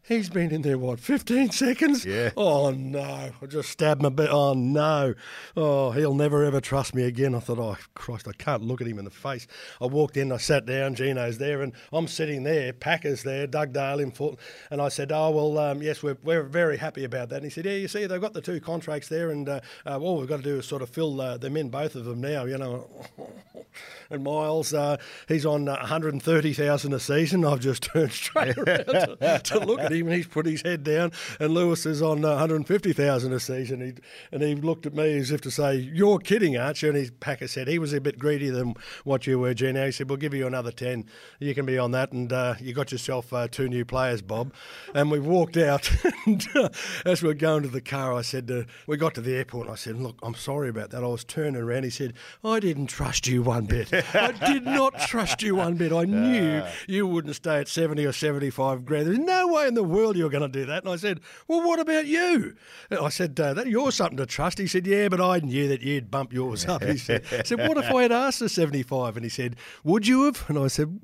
He's 0.06 0.28
been 0.28 0.52
in 0.52 0.60
there, 0.60 0.76
what, 0.76 1.00
15 1.00 1.50
seconds? 1.50 2.04
Yeah. 2.04 2.30
Oh, 2.36 2.70
no. 2.70 3.30
I 3.40 3.46
just 3.46 3.70
stabbed 3.70 4.02
him 4.02 4.04
a 4.04 4.10
bit. 4.10 4.28
Oh, 4.30 4.52
no. 4.52 5.14
Oh, 5.56 5.92
he'll 5.92 6.14
never, 6.14 6.44
ever 6.44 6.60
trust 6.60 6.94
me 6.94 7.04
again. 7.04 7.34
I 7.34 7.38
thought, 7.38 7.58
oh, 7.58 7.78
Christ, 7.94 8.28
I 8.28 8.32
can't 8.32 8.62
look 8.62 8.82
at 8.82 8.86
him 8.86 8.98
in 8.98 9.06
the 9.06 9.10
face. 9.10 9.46
I 9.80 9.86
walked 9.86 10.18
in, 10.18 10.30
I 10.30 10.36
sat 10.36 10.66
down, 10.66 10.94
Gino's 10.94 11.38
there, 11.38 11.62
and 11.62 11.72
I'm 11.90 12.06
sitting 12.06 12.42
there, 12.42 12.74
Packer's 12.74 13.22
there, 13.22 13.46
Doug 13.46 13.72
Dale 13.72 13.98
in 13.98 14.10
foot. 14.10 14.38
And 14.70 14.82
I 14.82 14.88
said, 14.88 15.10
oh, 15.10 15.30
well, 15.30 15.58
um, 15.58 15.80
yes, 15.80 16.02
we're, 16.02 16.18
we're 16.22 16.42
very 16.42 16.76
happy 16.76 17.04
about 17.04 17.30
that. 17.30 17.36
And 17.36 17.44
he 17.44 17.50
said, 17.50 17.64
yeah, 17.64 17.72
you 17.72 17.88
see, 17.88 18.04
they've 18.04 18.20
got 18.20 18.34
the 18.34 18.42
two 18.42 18.60
contracts 18.60 19.08
there, 19.08 19.30
and 19.30 19.48
uh, 19.48 19.60
uh, 19.86 19.98
all 19.98 20.18
we've 20.18 20.28
got 20.28 20.36
to 20.36 20.42
do 20.42 20.58
is 20.58 20.66
sort 20.66 20.82
of 20.82 20.90
fill 20.90 21.18
uh, 21.18 21.38
them 21.38 21.56
in, 21.56 21.70
both 21.70 21.94
of 21.94 22.04
them 22.04 22.20
now, 22.20 22.44
you 22.44 22.58
know. 22.58 22.90
and 24.10 24.22
Miles, 24.22 24.74
uh, 24.74 24.98
he's 25.28 25.46
on 25.46 25.66
uh, 25.66 25.76
130,000 25.76 26.92
a 26.92 27.00
season. 27.00 27.44
I've 27.44 27.60
just 27.60 27.82
turned 27.94 28.12
straight 28.12 28.58
around 28.58 28.84
to, 28.84 29.40
to 29.42 29.58
look 29.60 29.80
at 29.80 29.93
him, 29.94 30.06
and 30.06 30.16
he's 30.16 30.26
put 30.26 30.46
his 30.46 30.62
head 30.62 30.84
down. 30.84 31.12
And 31.40 31.52
Lewis 31.52 31.86
is 31.86 32.02
on 32.02 32.24
uh, 32.24 32.30
150,000 32.30 33.32
a 33.32 33.40
season. 33.40 33.80
He, 33.80 33.94
and 34.32 34.42
he 34.42 34.54
looked 34.54 34.86
at 34.86 34.94
me 34.94 35.16
as 35.16 35.30
if 35.30 35.40
to 35.42 35.50
say, 35.50 35.74
"You're 35.76 36.18
kidding, 36.18 36.56
aren't 36.56 36.82
you?" 36.82 36.90
And 36.90 36.98
his 36.98 37.10
Packer 37.10 37.48
said 37.48 37.66
he 37.66 37.78
was 37.78 37.92
a 37.92 38.00
bit 38.00 38.18
greedier 38.18 38.52
than 38.52 38.74
what 39.04 39.26
you 39.26 39.38
were, 39.38 39.54
Gino. 39.54 39.86
He 39.86 39.92
said, 39.92 40.08
"We'll 40.08 40.18
give 40.18 40.34
you 40.34 40.46
another 40.46 40.70
10. 40.70 41.06
You 41.40 41.54
can 41.54 41.66
be 41.66 41.78
on 41.78 41.90
that." 41.92 42.12
And 42.12 42.32
uh, 42.32 42.54
you 42.60 42.74
got 42.74 42.92
yourself 42.92 43.32
uh, 43.32 43.48
two 43.48 43.68
new 43.68 43.84
players, 43.84 44.22
Bob. 44.22 44.52
And 44.94 45.10
we 45.10 45.18
walked 45.18 45.56
out. 45.56 45.90
and 46.26 46.46
uh, 46.54 46.68
as 47.04 47.22
we 47.22 47.28
were 47.28 47.34
going 47.34 47.62
to 47.62 47.68
the 47.68 47.80
car, 47.80 48.14
I 48.14 48.22
said, 48.22 48.50
uh, 48.50 48.62
"We 48.86 48.96
got 48.96 49.14
to 49.14 49.20
the 49.20 49.34
airport." 49.34 49.68
I 49.68 49.74
said, 49.74 49.96
"Look, 49.96 50.18
I'm 50.22 50.34
sorry 50.34 50.68
about 50.68 50.90
that. 50.90 51.02
I 51.02 51.08
was 51.08 51.24
turning 51.24 51.60
around." 51.60 51.82
He 51.82 51.90
said, 51.90 52.14
"I 52.44 52.60
didn't 52.60 52.86
trust 52.86 53.26
you 53.26 53.42
one 53.42 53.54
one 53.54 53.66
bit. 53.66 53.92
I 54.14 54.32
did 54.32 54.64
not 54.64 54.98
trust 55.00 55.42
you 55.42 55.56
one 55.56 55.74
bit. 55.74 55.92
I 55.92 56.04
knew 56.04 56.62
you 56.88 57.06
wouldn't 57.06 57.36
stay 57.36 57.58
at 57.58 57.68
70 57.68 58.04
or 58.04 58.12
75 58.12 58.84
grand. 58.84 59.06
There's 59.06 59.18
no 59.18 59.48
way 59.48 59.68
in 59.68 59.74
the 59.74 59.83
world 59.84 60.16
you're 60.16 60.30
going 60.30 60.42
to 60.42 60.48
do 60.48 60.66
that. 60.66 60.82
And 60.84 60.92
I 60.92 60.96
said, 60.96 61.20
Well, 61.48 61.66
what 61.66 61.78
about 61.78 62.06
you? 62.06 62.54
And 62.90 63.00
I 63.00 63.08
said, 63.08 63.38
uh, 63.38 63.54
that, 63.54 63.66
You're 63.66 63.92
something 63.92 64.16
to 64.18 64.26
trust. 64.26 64.58
He 64.58 64.66
said, 64.66 64.86
Yeah, 64.86 65.08
but 65.08 65.20
I 65.20 65.38
knew 65.38 65.68
that 65.68 65.82
you'd 65.82 66.10
bump 66.10 66.32
yours 66.32 66.66
up. 66.66 66.82
He 66.82 66.96
said, 66.96 67.24
I 67.32 67.42
said 67.42 67.58
What 67.58 67.76
if 67.76 67.92
I 67.92 68.02
had 68.02 68.12
asked 68.12 68.38
for 68.38 68.48
75? 68.48 69.16
And 69.16 69.24
he 69.24 69.30
said, 69.30 69.56
Would 69.84 70.06
you 70.06 70.24
have? 70.24 70.44
And 70.48 70.58
I 70.58 70.68
said, 70.68 71.00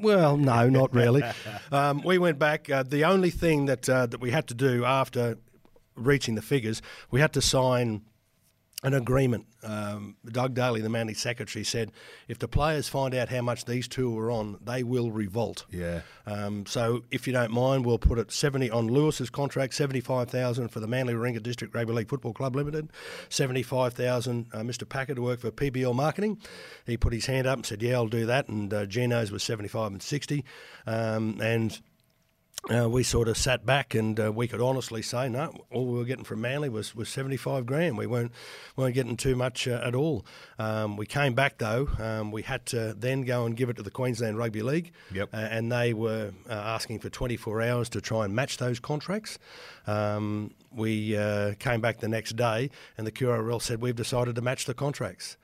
well, 0.00 0.36
no, 0.36 0.68
not 0.68 0.94
really. 0.94 1.22
Um, 1.72 2.02
we 2.04 2.18
went 2.18 2.38
back. 2.38 2.70
Uh, 2.70 2.84
the 2.84 3.04
only 3.04 3.30
thing 3.30 3.66
that 3.66 3.88
uh, 3.88 4.06
that 4.06 4.20
we 4.20 4.30
had 4.30 4.46
to 4.48 4.54
do 4.54 4.84
after 4.84 5.38
reaching 5.96 6.36
the 6.36 6.42
figures, 6.42 6.82
we 7.10 7.20
had 7.20 7.32
to 7.32 7.40
sign 7.40 8.02
an 8.84 8.92
agreement. 8.92 9.46
Um, 9.62 10.16
Doug 10.26 10.54
Daly, 10.54 10.82
the 10.82 10.90
Manly 10.90 11.14
secretary, 11.14 11.64
said 11.64 11.90
if 12.28 12.38
the 12.38 12.46
players 12.46 12.86
find 12.86 13.14
out 13.14 13.30
how 13.30 13.40
much 13.40 13.64
these 13.64 13.88
two 13.88 14.16
are 14.18 14.30
on, 14.30 14.58
they 14.62 14.82
will 14.82 15.10
revolt. 15.10 15.64
Yeah. 15.70 16.02
Um, 16.26 16.66
so 16.66 17.02
if 17.10 17.26
you 17.26 17.32
don't 17.32 17.50
mind, 17.50 17.86
we'll 17.86 17.98
put 17.98 18.18
it 18.18 18.30
seventy 18.30 18.70
on 18.70 18.88
Lewis's 18.88 19.30
contract, 19.30 19.74
seventy-five 19.74 20.28
thousand 20.28 20.68
for 20.68 20.80
the 20.80 20.86
Manly 20.86 21.14
Warringah 21.14 21.42
District 21.42 21.74
Rugby 21.74 21.94
League 21.94 22.08
Football 22.10 22.34
Club 22.34 22.54
Limited, 22.54 22.90
seventy-five 23.30 23.94
thousand. 23.94 24.46
Uh, 24.52 24.58
Mr. 24.58 24.86
Packer 24.86 25.14
to 25.14 25.22
work 25.22 25.40
for 25.40 25.50
PBL 25.50 25.94
Marketing. 25.94 26.38
He 26.86 26.98
put 26.98 27.14
his 27.14 27.26
hand 27.26 27.46
up 27.46 27.56
and 27.56 27.66
said, 27.66 27.82
"Yeah, 27.82 27.94
I'll 27.94 28.06
do 28.06 28.26
that." 28.26 28.48
And 28.48 28.72
uh, 28.72 28.84
Gino's 28.84 29.32
was 29.32 29.42
seventy-five 29.42 29.92
and 29.92 30.02
sixty, 30.02 30.44
um, 30.86 31.40
and 31.42 31.80
uh, 32.72 32.88
we 32.88 33.02
sort 33.02 33.28
of 33.28 33.36
sat 33.36 33.66
back 33.66 33.94
and 33.94 34.18
uh, 34.18 34.32
we 34.32 34.48
could 34.48 34.60
honestly 34.60 35.02
say 35.02 35.28
no. 35.28 35.52
All 35.70 35.86
we 35.86 35.98
were 35.98 36.04
getting 36.04 36.24
from 36.24 36.40
Manly 36.40 36.70
was, 36.70 36.94
was 36.94 37.08
seventy 37.08 37.36
five 37.36 37.66
grand. 37.66 37.98
We 37.98 38.06
weren't 38.06 38.32
weren't 38.76 38.94
getting 38.94 39.16
too 39.16 39.36
much 39.36 39.68
uh, 39.68 39.80
at 39.84 39.94
all. 39.94 40.24
Um, 40.58 40.96
we 40.96 41.04
came 41.04 41.34
back 41.34 41.58
though. 41.58 41.88
Um, 41.98 42.32
we 42.32 42.42
had 42.42 42.64
to 42.66 42.94
then 42.94 43.22
go 43.22 43.44
and 43.44 43.54
give 43.56 43.68
it 43.68 43.76
to 43.76 43.82
the 43.82 43.90
Queensland 43.90 44.38
Rugby 44.38 44.62
League. 44.62 44.92
Yep. 45.12 45.30
Uh, 45.34 45.36
and 45.36 45.70
they 45.70 45.92
were 45.92 46.32
uh, 46.48 46.52
asking 46.52 47.00
for 47.00 47.10
twenty 47.10 47.36
four 47.36 47.60
hours 47.60 47.90
to 47.90 48.00
try 48.00 48.24
and 48.24 48.34
match 48.34 48.56
those 48.56 48.80
contracts. 48.80 49.38
Um, 49.86 50.54
we 50.72 51.16
uh, 51.16 51.54
came 51.58 51.82
back 51.82 51.98
the 51.98 52.08
next 52.08 52.34
day, 52.36 52.70
and 52.96 53.06
the 53.06 53.12
QRL 53.12 53.60
said 53.60 53.82
we've 53.82 53.94
decided 53.94 54.36
to 54.36 54.42
match 54.42 54.64
the 54.64 54.74
contracts. 54.74 55.36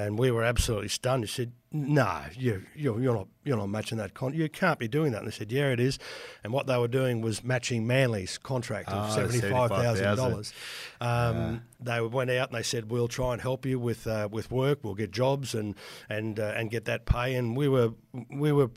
And 0.00 0.18
we 0.18 0.30
were 0.30 0.44
absolutely 0.44 0.88
stunned. 0.88 1.24
He 1.24 1.28
said, 1.28 1.52
"No, 1.72 2.22
you, 2.36 2.62
you're, 2.74 3.00
you're 3.00 3.14
not, 3.14 3.28
you're 3.44 3.56
not 3.56 3.68
matching 3.68 3.98
that 3.98 4.14
con. 4.14 4.32
You 4.34 4.48
can't 4.48 4.78
be 4.78 4.86
doing 4.88 5.12
that." 5.12 5.18
And 5.22 5.26
they 5.26 5.32
said, 5.36 5.50
"Yeah, 5.50 5.72
it 5.72 5.80
is." 5.80 5.98
And 6.44 6.52
what 6.52 6.66
they 6.66 6.78
were 6.78 6.88
doing 7.00 7.20
was 7.20 7.42
matching 7.42 7.86
Manly's 7.86 8.38
contract 8.38 8.88
of 8.90 8.94
Ah, 8.98 9.08
seventy-five 9.14 9.70
thousand 9.70 10.04
$75,000. 10.06 10.16
dollars. 10.16 10.52
Um, 11.00 11.62
They 11.80 12.00
went 12.00 12.30
out 12.30 12.48
and 12.50 12.58
they 12.58 12.62
said, 12.62 12.90
"We'll 12.90 13.08
try 13.08 13.32
and 13.32 13.42
help 13.42 13.66
you 13.66 13.78
with 13.80 14.06
uh, 14.06 14.28
with 14.30 14.50
work. 14.50 14.78
We'll 14.84 14.94
get 14.94 15.10
jobs 15.10 15.54
and 15.54 15.74
and 16.08 16.38
uh, 16.38 16.52
and 16.56 16.70
get 16.70 16.84
that 16.84 17.04
pay." 17.04 17.34
And 17.34 17.56
we 17.56 17.66
were 17.68 17.90
we 18.30 18.52
were 18.52 18.70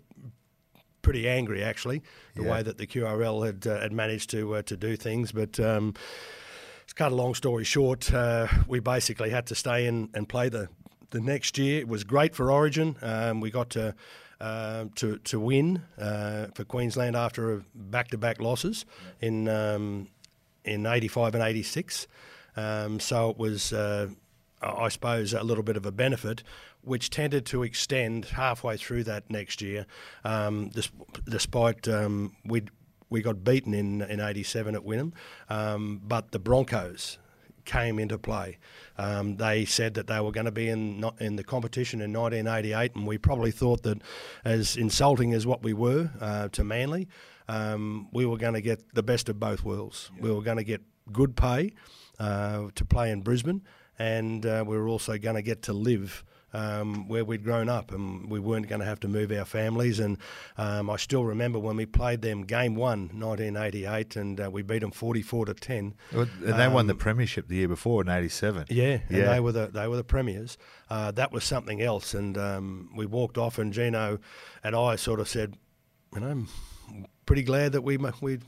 pretty 1.01 1.27
angry 1.27 1.63
actually 1.63 2.01
the 2.35 2.43
Yeah. 2.43 2.51
way 2.51 2.63
that 2.63 2.77
the 2.77 2.87
QRL 2.87 3.45
had 3.45 3.67
uh, 3.67 3.79
had 3.81 3.91
managed 3.91 4.29
to 4.31 4.55
uh, 4.55 4.61
to 4.63 4.75
do 4.77 4.95
things, 4.95 5.31
but. 5.31 5.59
Um, 5.59 5.93
to 6.87 6.95
cut 6.95 7.11
a 7.13 7.15
long 7.15 7.33
story 7.35 7.63
short, 7.63 8.13
uh, 8.13 8.47
we 8.67 8.81
basically 8.81 9.29
had 9.29 9.45
to 9.47 9.55
stay 9.55 9.85
in 9.87 10.09
and 10.13 10.27
play 10.27 10.49
the, 10.49 10.67
the 11.11 11.21
next 11.21 11.57
year. 11.57 11.79
It 11.79 11.87
was 11.87 12.03
great 12.03 12.35
for 12.35 12.51
Origin. 12.51 12.95
Um, 13.01 13.39
we 13.39 13.51
got 13.51 13.69
to 13.71 13.95
uh, 14.41 14.85
to 14.95 15.17
to 15.19 15.39
win 15.39 15.83
uh, 15.99 16.47
for 16.55 16.63
Queensland 16.65 17.15
after 17.15 17.63
back 17.75 18.07
to 18.09 18.17
back 18.17 18.41
losses 18.41 18.85
in 19.21 19.47
um, 19.47 20.07
in 20.65 20.85
'85 20.85 21.35
and 21.35 21.43
'86. 21.43 22.07
Um, 22.57 22.99
so 22.99 23.29
it 23.29 23.37
was, 23.37 23.71
uh, 23.71 24.09
I 24.61 24.89
suppose, 24.89 25.33
a 25.33 25.43
little 25.43 25.63
bit 25.63 25.77
of 25.77 25.85
a 25.85 25.91
benefit, 25.91 26.43
which 26.81 27.09
tended 27.09 27.45
to 27.47 27.63
extend 27.63 28.25
halfway 28.25 28.75
through 28.75 29.05
that 29.05 29.29
next 29.29 29.61
year, 29.61 29.85
um, 30.25 30.71
despite 31.29 31.87
um, 31.87 32.35
we 32.43 32.63
we 33.09 33.21
got 33.21 33.43
beaten 33.43 33.73
in 33.73 34.01
in 34.01 34.19
'87 34.19 34.75
at 34.75 34.81
Wynnum, 34.81 35.13
um, 35.49 36.01
but 36.03 36.31
the 36.31 36.39
Broncos 36.39 37.19
came 37.65 37.99
into 37.99 38.17
play. 38.17 38.57
Um, 38.97 39.37
they 39.37 39.65
said 39.65 39.93
that 39.95 40.07
they 40.07 40.19
were 40.19 40.31
going 40.31 40.45
to 40.45 40.51
be 40.51 40.69
in 40.69 41.03
in 41.19 41.35
the 41.35 41.43
competition 41.43 42.01
in 42.01 42.13
1988, 42.13 42.95
and 42.95 43.07
we 43.07 43.17
probably 43.17 43.51
thought 43.51 43.83
that, 43.83 44.01
as 44.43 44.77
insulting 44.77 45.33
as 45.33 45.45
what 45.45 45.63
we 45.63 45.73
were 45.73 46.11
uh, 46.19 46.49
to 46.49 46.63
Manly, 46.63 47.07
um, 47.47 48.07
we 48.11 48.25
were 48.25 48.37
going 48.37 48.53
to 48.53 48.61
get 48.61 48.93
the 48.93 49.03
best 49.03 49.29
of 49.29 49.39
both 49.39 49.63
worlds. 49.63 50.11
We 50.19 50.31
were 50.31 50.41
going 50.41 50.57
to 50.57 50.63
get 50.63 50.81
good 51.11 51.35
pay 51.35 51.73
uh, 52.19 52.69
to 52.75 52.85
play 52.85 53.11
in 53.11 53.21
Brisbane, 53.21 53.61
and 53.97 54.45
uh, 54.45 54.63
we 54.65 54.77
were 54.77 54.87
also 54.87 55.17
going 55.17 55.35
to 55.35 55.41
get 55.41 55.63
to 55.63 55.73
live. 55.73 56.23
Um, 56.53 57.07
where 57.07 57.23
we'd 57.23 57.45
grown 57.45 57.69
up, 57.69 57.93
and 57.93 58.29
we 58.29 58.37
weren't 58.39 58.67
going 58.67 58.81
to 58.81 58.85
have 58.85 58.99
to 59.01 59.07
move 59.07 59.31
our 59.31 59.45
families. 59.45 59.99
And 60.01 60.17
um, 60.57 60.89
I 60.89 60.97
still 60.97 61.23
remember 61.23 61.59
when 61.59 61.77
we 61.77 61.85
played 61.85 62.21
them 62.21 62.41
game 62.41 62.75
one, 62.75 63.03
1988, 63.13 64.15
and 64.17 64.41
uh, 64.41 64.49
we 64.51 64.61
beat 64.61 64.79
them 64.79 64.91
44 64.91 65.45
to 65.45 65.53
10. 65.53 65.93
And 66.11 66.29
they 66.41 66.67
won 66.67 66.87
the 66.87 66.93
premiership 66.95 67.47
the 67.47 67.55
year 67.55 67.67
before 67.69 68.01
in 68.01 68.09
'87. 68.09 68.61
Um, 68.63 68.65
Yeah, 68.69 68.83
and 69.07 69.17
Yeah. 69.17 69.33
they 69.33 69.39
were 69.39 69.53
the 69.53 69.67
they 69.67 69.87
were 69.87 69.95
the 69.95 70.03
premiers. 70.03 70.57
Uh, 70.89 71.11
that 71.11 71.31
was 71.31 71.43
something 71.45 71.81
else, 71.81 72.13
and 72.13 72.37
um, 72.37 72.89
we 72.97 73.05
walked 73.05 73.37
off, 73.37 73.57
and 73.57 73.71
Gino 73.71 74.19
and 74.63 74.75
I 74.75 74.97
sort 74.97 75.19
of 75.21 75.29
said, 75.29 75.55
you 76.13 76.19
know, 76.19 76.27
I'm 76.27 76.47
pretty 77.25 77.43
glad 77.43 77.71
that 77.71 77.81
we 77.83 77.95
we 77.97 78.39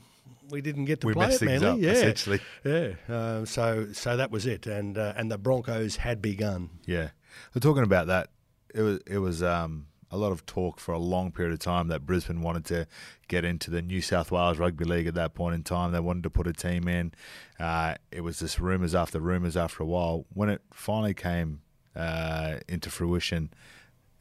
we 0.50 0.60
didn't 0.60 0.84
get 0.84 1.00
to 1.00 1.06
We 1.06 1.14
play 1.14 1.28
messed 1.28 1.42
it, 1.42 1.46
things 1.46 1.62
Manly. 1.62 1.88
up, 1.88 1.94
yeah, 1.96 2.00
essentially. 2.02 2.40
Yeah, 2.64 2.88
uh, 3.08 3.44
so 3.46 3.92
so 3.94 4.16
that 4.18 4.30
was 4.30 4.44
it, 4.46 4.66
and 4.66 4.98
uh, 4.98 5.14
and 5.16 5.30
the 5.30 5.38
Broncos 5.38 5.96
had 5.96 6.20
begun. 6.20 6.68
Yeah, 6.84 7.08
we're 7.54 7.60
talking 7.60 7.82
about 7.82 8.06
that. 8.08 8.30
It 8.74 8.82
was 8.82 9.00
it 9.06 9.18
was 9.18 9.42
um, 9.42 9.86
a 10.10 10.16
lot 10.16 10.32
of 10.32 10.46
talk 10.46 10.78
for 10.78 10.92
a 10.92 10.98
long 10.98 11.32
period 11.32 11.52
of 11.52 11.58
time 11.58 11.88
that 11.88 12.06
Brisbane 12.06 12.40
wanted 12.40 12.64
to 12.66 12.86
get 13.28 13.44
into 13.44 13.70
the 13.70 13.82
New 13.82 14.00
South 14.00 14.30
Wales 14.30 14.58
Rugby 14.58 14.84
League 14.84 15.06
at 15.06 15.14
that 15.14 15.34
point 15.34 15.54
in 15.54 15.62
time. 15.62 15.92
They 15.92 16.00
wanted 16.00 16.22
to 16.22 16.30
put 16.30 16.46
a 16.46 16.52
team 16.52 16.86
in. 16.86 17.12
Uh, 17.58 17.96
it 18.12 18.22
was 18.22 18.38
just 18.38 18.60
rumours 18.60 18.94
after 18.94 19.18
rumours 19.18 19.56
after 19.56 19.82
a 19.82 19.86
while. 19.86 20.26
When 20.32 20.48
it 20.48 20.62
finally 20.72 21.14
came 21.14 21.62
uh, 21.96 22.58
into 22.68 22.90
fruition 22.90 23.52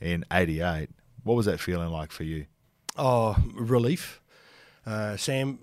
in 0.02 0.26
'88, 0.32 0.89
what 1.23 1.36
was 1.36 1.45
that 1.45 1.60
feeling 1.60 1.89
like 1.89 2.12
for 2.12 2.23
you? 2.23 2.47
Oh, 2.97 3.38
relief, 3.54 4.21
uh, 4.86 5.17
Sam. 5.17 5.60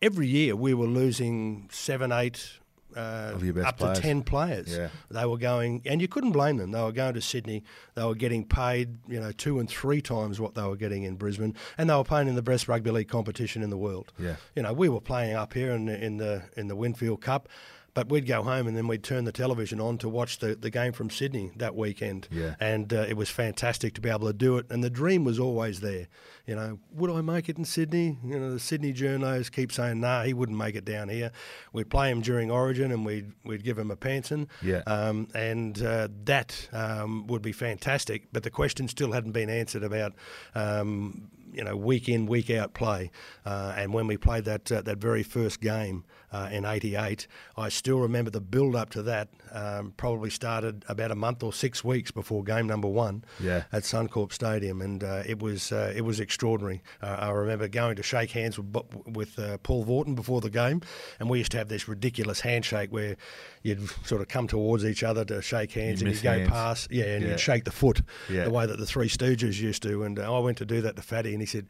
Every 0.00 0.26
year 0.26 0.56
we 0.56 0.74
were 0.74 0.88
losing 0.88 1.68
seven, 1.70 2.10
eight, 2.10 2.58
uh, 2.96 3.34
up 3.64 3.78
players. 3.78 3.98
to 3.98 4.02
ten 4.02 4.22
players. 4.22 4.76
Yeah. 4.76 4.88
They 5.10 5.26
were 5.26 5.38
going, 5.38 5.82
and 5.84 6.00
you 6.00 6.08
couldn't 6.08 6.32
blame 6.32 6.56
them. 6.56 6.70
They 6.70 6.82
were 6.82 6.92
going 6.92 7.14
to 7.14 7.20
Sydney. 7.20 7.64
They 7.94 8.04
were 8.04 8.14
getting 8.14 8.44
paid, 8.44 8.98
you 9.08 9.20
know, 9.20 9.32
two 9.32 9.58
and 9.58 9.68
three 9.68 10.00
times 10.00 10.40
what 10.40 10.54
they 10.54 10.62
were 10.62 10.76
getting 10.76 11.04
in 11.04 11.16
Brisbane, 11.16 11.54
and 11.78 11.88
they 11.88 11.94
were 11.94 12.04
playing 12.04 12.28
in 12.28 12.34
the 12.34 12.42
best 12.42 12.68
rugby 12.68 12.90
league 12.90 13.08
competition 13.08 13.62
in 13.62 13.70
the 13.70 13.78
world. 13.78 14.12
Yeah. 14.18 14.36
You 14.54 14.62
know, 14.62 14.72
we 14.72 14.88
were 14.88 15.00
playing 15.00 15.34
up 15.34 15.52
here 15.52 15.72
in 15.72 15.86
the, 15.86 16.04
in 16.04 16.16
the 16.16 16.42
in 16.56 16.68
the 16.68 16.76
Winfield 16.76 17.20
Cup. 17.20 17.48
But 17.94 18.08
we'd 18.08 18.26
go 18.26 18.42
home 18.42 18.66
and 18.66 18.74
then 18.74 18.88
we'd 18.88 19.02
turn 19.02 19.24
the 19.24 19.32
television 19.32 19.78
on 19.78 19.98
to 19.98 20.08
watch 20.08 20.38
the, 20.38 20.54
the 20.54 20.70
game 20.70 20.92
from 20.92 21.10
Sydney 21.10 21.52
that 21.56 21.76
weekend. 21.76 22.26
Yeah. 22.30 22.54
And 22.58 22.92
uh, 22.92 23.04
it 23.06 23.18
was 23.18 23.28
fantastic 23.28 23.92
to 23.94 24.00
be 24.00 24.08
able 24.08 24.26
to 24.28 24.32
do 24.32 24.56
it. 24.56 24.66
And 24.70 24.82
the 24.82 24.88
dream 24.88 25.24
was 25.24 25.38
always 25.38 25.80
there. 25.80 26.08
You 26.46 26.56
know, 26.56 26.78
would 26.92 27.10
I 27.10 27.20
make 27.20 27.50
it 27.50 27.58
in 27.58 27.66
Sydney? 27.66 28.18
You 28.24 28.38
know, 28.38 28.50
the 28.50 28.58
Sydney 28.58 28.94
journos 28.94 29.52
keep 29.52 29.70
saying, 29.72 30.00
nah, 30.00 30.22
he 30.22 30.32
wouldn't 30.32 30.56
make 30.56 30.74
it 30.74 30.86
down 30.86 31.10
here. 31.10 31.32
We'd 31.74 31.90
play 31.90 32.10
him 32.10 32.22
during 32.22 32.50
Origin 32.50 32.92
and 32.92 33.04
we'd, 33.04 33.30
we'd 33.44 33.62
give 33.62 33.78
him 33.78 33.90
a 33.90 33.96
pantsing. 33.96 34.48
Yeah. 34.62 34.82
Um, 34.86 35.28
and 35.34 35.80
uh, 35.82 36.08
that 36.24 36.68
um, 36.72 37.26
would 37.26 37.42
be 37.42 37.52
fantastic. 37.52 38.28
But 38.32 38.42
the 38.42 38.50
question 38.50 38.88
still 38.88 39.12
hadn't 39.12 39.32
been 39.32 39.50
answered 39.50 39.84
about. 39.84 40.14
Um, 40.54 41.28
you 41.52 41.62
know, 41.62 41.76
week 41.76 42.08
in, 42.08 42.26
week 42.26 42.50
out 42.50 42.72
play, 42.72 43.10
uh, 43.44 43.74
and 43.76 43.92
when 43.92 44.06
we 44.06 44.16
played 44.16 44.46
that 44.46 44.72
uh, 44.72 44.80
that 44.82 44.98
very 44.98 45.22
first 45.22 45.60
game 45.60 46.04
uh, 46.32 46.48
in 46.50 46.64
'88, 46.64 47.26
I 47.56 47.68
still 47.68 47.98
remember 48.00 48.30
the 48.30 48.40
build 48.40 48.74
up 48.74 48.90
to 48.90 49.02
that. 49.02 49.28
Um, 49.52 49.92
probably 49.98 50.30
started 50.30 50.82
about 50.88 51.10
a 51.10 51.14
month 51.14 51.42
or 51.42 51.52
six 51.52 51.84
weeks 51.84 52.10
before 52.10 52.42
game 52.42 52.66
number 52.66 52.88
one 52.88 53.22
Yeah. 53.38 53.64
at 53.70 53.82
Suncorp 53.82 54.32
Stadium, 54.32 54.80
and 54.80 55.04
uh, 55.04 55.22
it 55.26 55.42
was 55.42 55.72
uh, 55.72 55.92
it 55.94 56.00
was 56.02 56.20
extraordinary. 56.20 56.82
Uh, 57.02 57.16
I 57.20 57.30
remember 57.30 57.68
going 57.68 57.96
to 57.96 58.02
shake 58.02 58.30
hands 58.30 58.58
with 58.58 58.74
with 59.06 59.38
uh, 59.38 59.58
Paul 59.58 59.84
Vautin 59.84 60.14
before 60.14 60.40
the 60.40 60.48
game, 60.50 60.80
and 61.20 61.28
we 61.28 61.38
used 61.38 61.52
to 61.52 61.58
have 61.58 61.68
this 61.68 61.86
ridiculous 61.86 62.40
handshake 62.40 62.90
where 62.90 63.16
you'd 63.62 63.86
sort 64.06 64.22
of 64.22 64.28
come 64.28 64.48
towards 64.48 64.84
each 64.86 65.02
other 65.02 65.24
to 65.26 65.42
shake 65.42 65.72
hands, 65.72 66.00
You'd 66.00 66.08
and 66.08 66.16
you'd 66.16 66.22
go 66.22 66.30
hands. 66.38 66.48
past, 66.48 66.90
yeah, 66.90 67.04
and 67.04 67.22
Yeah. 67.22 67.30
you'd 67.32 67.40
shake 67.40 67.64
the 67.64 67.70
foot 67.72 68.00
Yeah. 68.30 68.44
the 68.44 68.50
way 68.50 68.64
that 68.66 68.78
the 68.78 68.86
Three 68.86 69.08
Stooges 69.08 69.60
used 69.60 69.82
to. 69.82 70.02
And 70.02 70.18
uh, 70.18 70.34
I 70.34 70.38
went 70.38 70.56
to 70.58 70.64
do 70.64 70.80
that 70.80 70.96
to 70.96 71.02
Fatty, 71.02 71.32
and 71.32 71.42
he 71.42 71.46
said. 71.46 71.66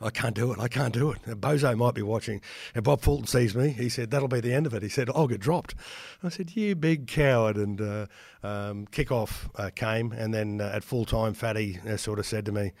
I 0.00 0.10
can't 0.10 0.34
do 0.34 0.52
it. 0.52 0.58
I 0.58 0.68
can't 0.68 0.92
do 0.92 1.10
it. 1.12 1.18
And 1.24 1.40
Bozo 1.40 1.76
might 1.76 1.94
be 1.94 2.02
watching. 2.02 2.40
And 2.74 2.84
Bob 2.84 3.00
Fulton 3.00 3.26
sees 3.26 3.54
me. 3.54 3.68
He 3.70 3.88
said, 3.88 4.10
That'll 4.10 4.28
be 4.28 4.40
the 4.40 4.52
end 4.52 4.66
of 4.66 4.74
it. 4.74 4.82
He 4.82 4.88
said, 4.88 5.08
I'll 5.14 5.28
get 5.28 5.40
dropped. 5.40 5.74
I 6.22 6.28
said, 6.28 6.56
You 6.56 6.74
big 6.74 7.06
coward. 7.06 7.56
And 7.56 7.80
uh, 7.80 8.06
um, 8.42 8.86
kick-off 8.86 9.48
uh, 9.56 9.70
came. 9.74 10.12
And 10.12 10.34
then 10.34 10.60
uh, 10.60 10.72
at 10.74 10.84
full 10.84 11.04
time, 11.04 11.34
Fatty 11.34 11.78
uh, 11.88 11.96
sort 11.96 12.18
of 12.18 12.26
said 12.26 12.44
to 12.46 12.52
me, 12.52 12.72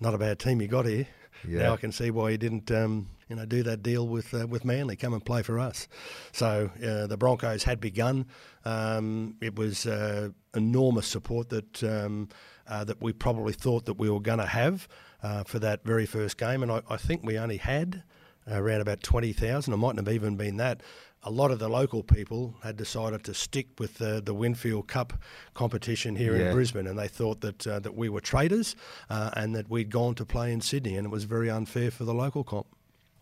Not 0.00 0.14
a 0.14 0.18
bad 0.18 0.38
team 0.38 0.60
you 0.60 0.68
got 0.68 0.86
here. 0.86 1.06
Yeah. 1.46 1.62
Now 1.62 1.72
I 1.74 1.76
can 1.76 1.92
see 1.92 2.10
why 2.10 2.30
you 2.30 2.38
didn't, 2.38 2.70
um, 2.70 3.08
you 3.28 3.36
know, 3.36 3.44
do 3.44 3.62
that 3.64 3.82
deal 3.82 4.06
with 4.06 4.32
uh, 4.32 4.46
with 4.46 4.64
Manly, 4.64 4.96
come 4.96 5.12
and 5.12 5.24
play 5.24 5.42
for 5.42 5.58
us. 5.58 5.88
So 6.30 6.70
uh, 6.84 7.06
the 7.06 7.16
Broncos 7.16 7.64
had 7.64 7.80
begun. 7.80 8.26
Um, 8.64 9.36
it 9.40 9.56
was 9.56 9.86
uh, 9.86 10.30
enormous 10.54 11.06
support 11.06 11.48
that 11.48 11.82
um, 11.82 12.28
uh, 12.68 12.84
that 12.84 13.02
we 13.02 13.12
probably 13.12 13.52
thought 13.52 13.86
that 13.86 13.94
we 13.94 14.08
were 14.08 14.20
going 14.20 14.38
to 14.38 14.46
have 14.46 14.86
uh, 15.22 15.44
for 15.44 15.58
that 15.60 15.84
very 15.84 16.06
first 16.06 16.36
game, 16.38 16.62
and 16.62 16.72
I, 16.72 16.82
I 16.88 16.96
think 16.96 17.22
we 17.24 17.38
only 17.38 17.58
had 17.58 18.02
around 18.50 18.80
about 18.80 19.02
twenty 19.02 19.32
thousand. 19.32 19.72
It 19.72 19.76
mightn't 19.76 20.06
have 20.06 20.14
even 20.14 20.36
been 20.36 20.56
that 20.58 20.82
a 21.24 21.30
lot 21.30 21.52
of 21.52 21.60
the 21.60 21.68
local 21.68 22.02
people 22.02 22.56
had 22.64 22.76
decided 22.76 23.22
to 23.22 23.32
stick 23.32 23.68
with 23.78 23.98
the, 23.98 24.20
the 24.20 24.34
Winfield 24.34 24.88
Cup 24.88 25.12
competition 25.54 26.16
here 26.16 26.36
Yeah. 26.36 26.46
in 26.48 26.52
Brisbane, 26.54 26.86
and 26.88 26.98
they 26.98 27.06
thought 27.06 27.40
that 27.42 27.64
uh, 27.66 27.78
that 27.78 27.94
we 27.96 28.08
were 28.08 28.20
traitors 28.20 28.74
uh, 29.08 29.30
and 29.36 29.54
that 29.54 29.70
we'd 29.70 29.90
gone 29.90 30.14
to 30.16 30.24
play 30.26 30.52
in 30.52 30.60
Sydney, 30.60 30.96
and 30.96 31.06
it 31.06 31.10
was 31.10 31.22
very 31.24 31.48
unfair 31.48 31.90
for 31.92 32.04
the 32.04 32.14
local 32.14 32.42
comp. 32.42 32.66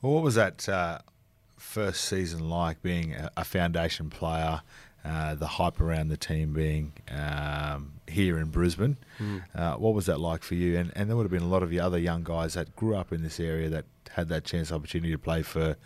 Well, 0.00 0.14
what 0.14 0.22
was 0.22 0.34
that 0.36 0.66
uh, 0.66 1.00
first 1.58 2.04
season 2.04 2.48
like 2.48 2.80
being 2.80 3.12
a, 3.12 3.30
a 3.36 3.44
foundation 3.44 4.08
player? 4.08 4.62
Uh, 5.04 5.34
the 5.34 5.46
hype 5.46 5.80
around 5.80 6.08
the 6.08 6.16
team 6.16 6.52
being 6.52 6.92
um, 7.10 7.92
here 8.06 8.38
in 8.38 8.50
Brisbane. 8.50 8.98
Uh, 9.54 9.74
what 9.76 9.94
was 9.94 10.04
that 10.06 10.20
like 10.20 10.42
for 10.42 10.54
you? 10.56 10.76
And, 10.76 10.92
and 10.94 11.08
there 11.08 11.16
would 11.16 11.22
have 11.24 11.30
been 11.30 11.42
a 11.42 11.48
lot 11.48 11.62
of 11.62 11.70
the 11.70 11.80
other 11.80 11.98
young 11.98 12.22
guys 12.22 12.52
that 12.54 12.76
grew 12.76 12.94
up 12.94 13.10
in 13.10 13.22
this 13.22 13.40
area 13.40 13.70
that 13.70 13.86
had 14.10 14.28
that 14.28 14.44
chance 14.44 14.70
opportunity 14.70 15.10
to 15.12 15.18
play 15.18 15.42
for 15.42 15.76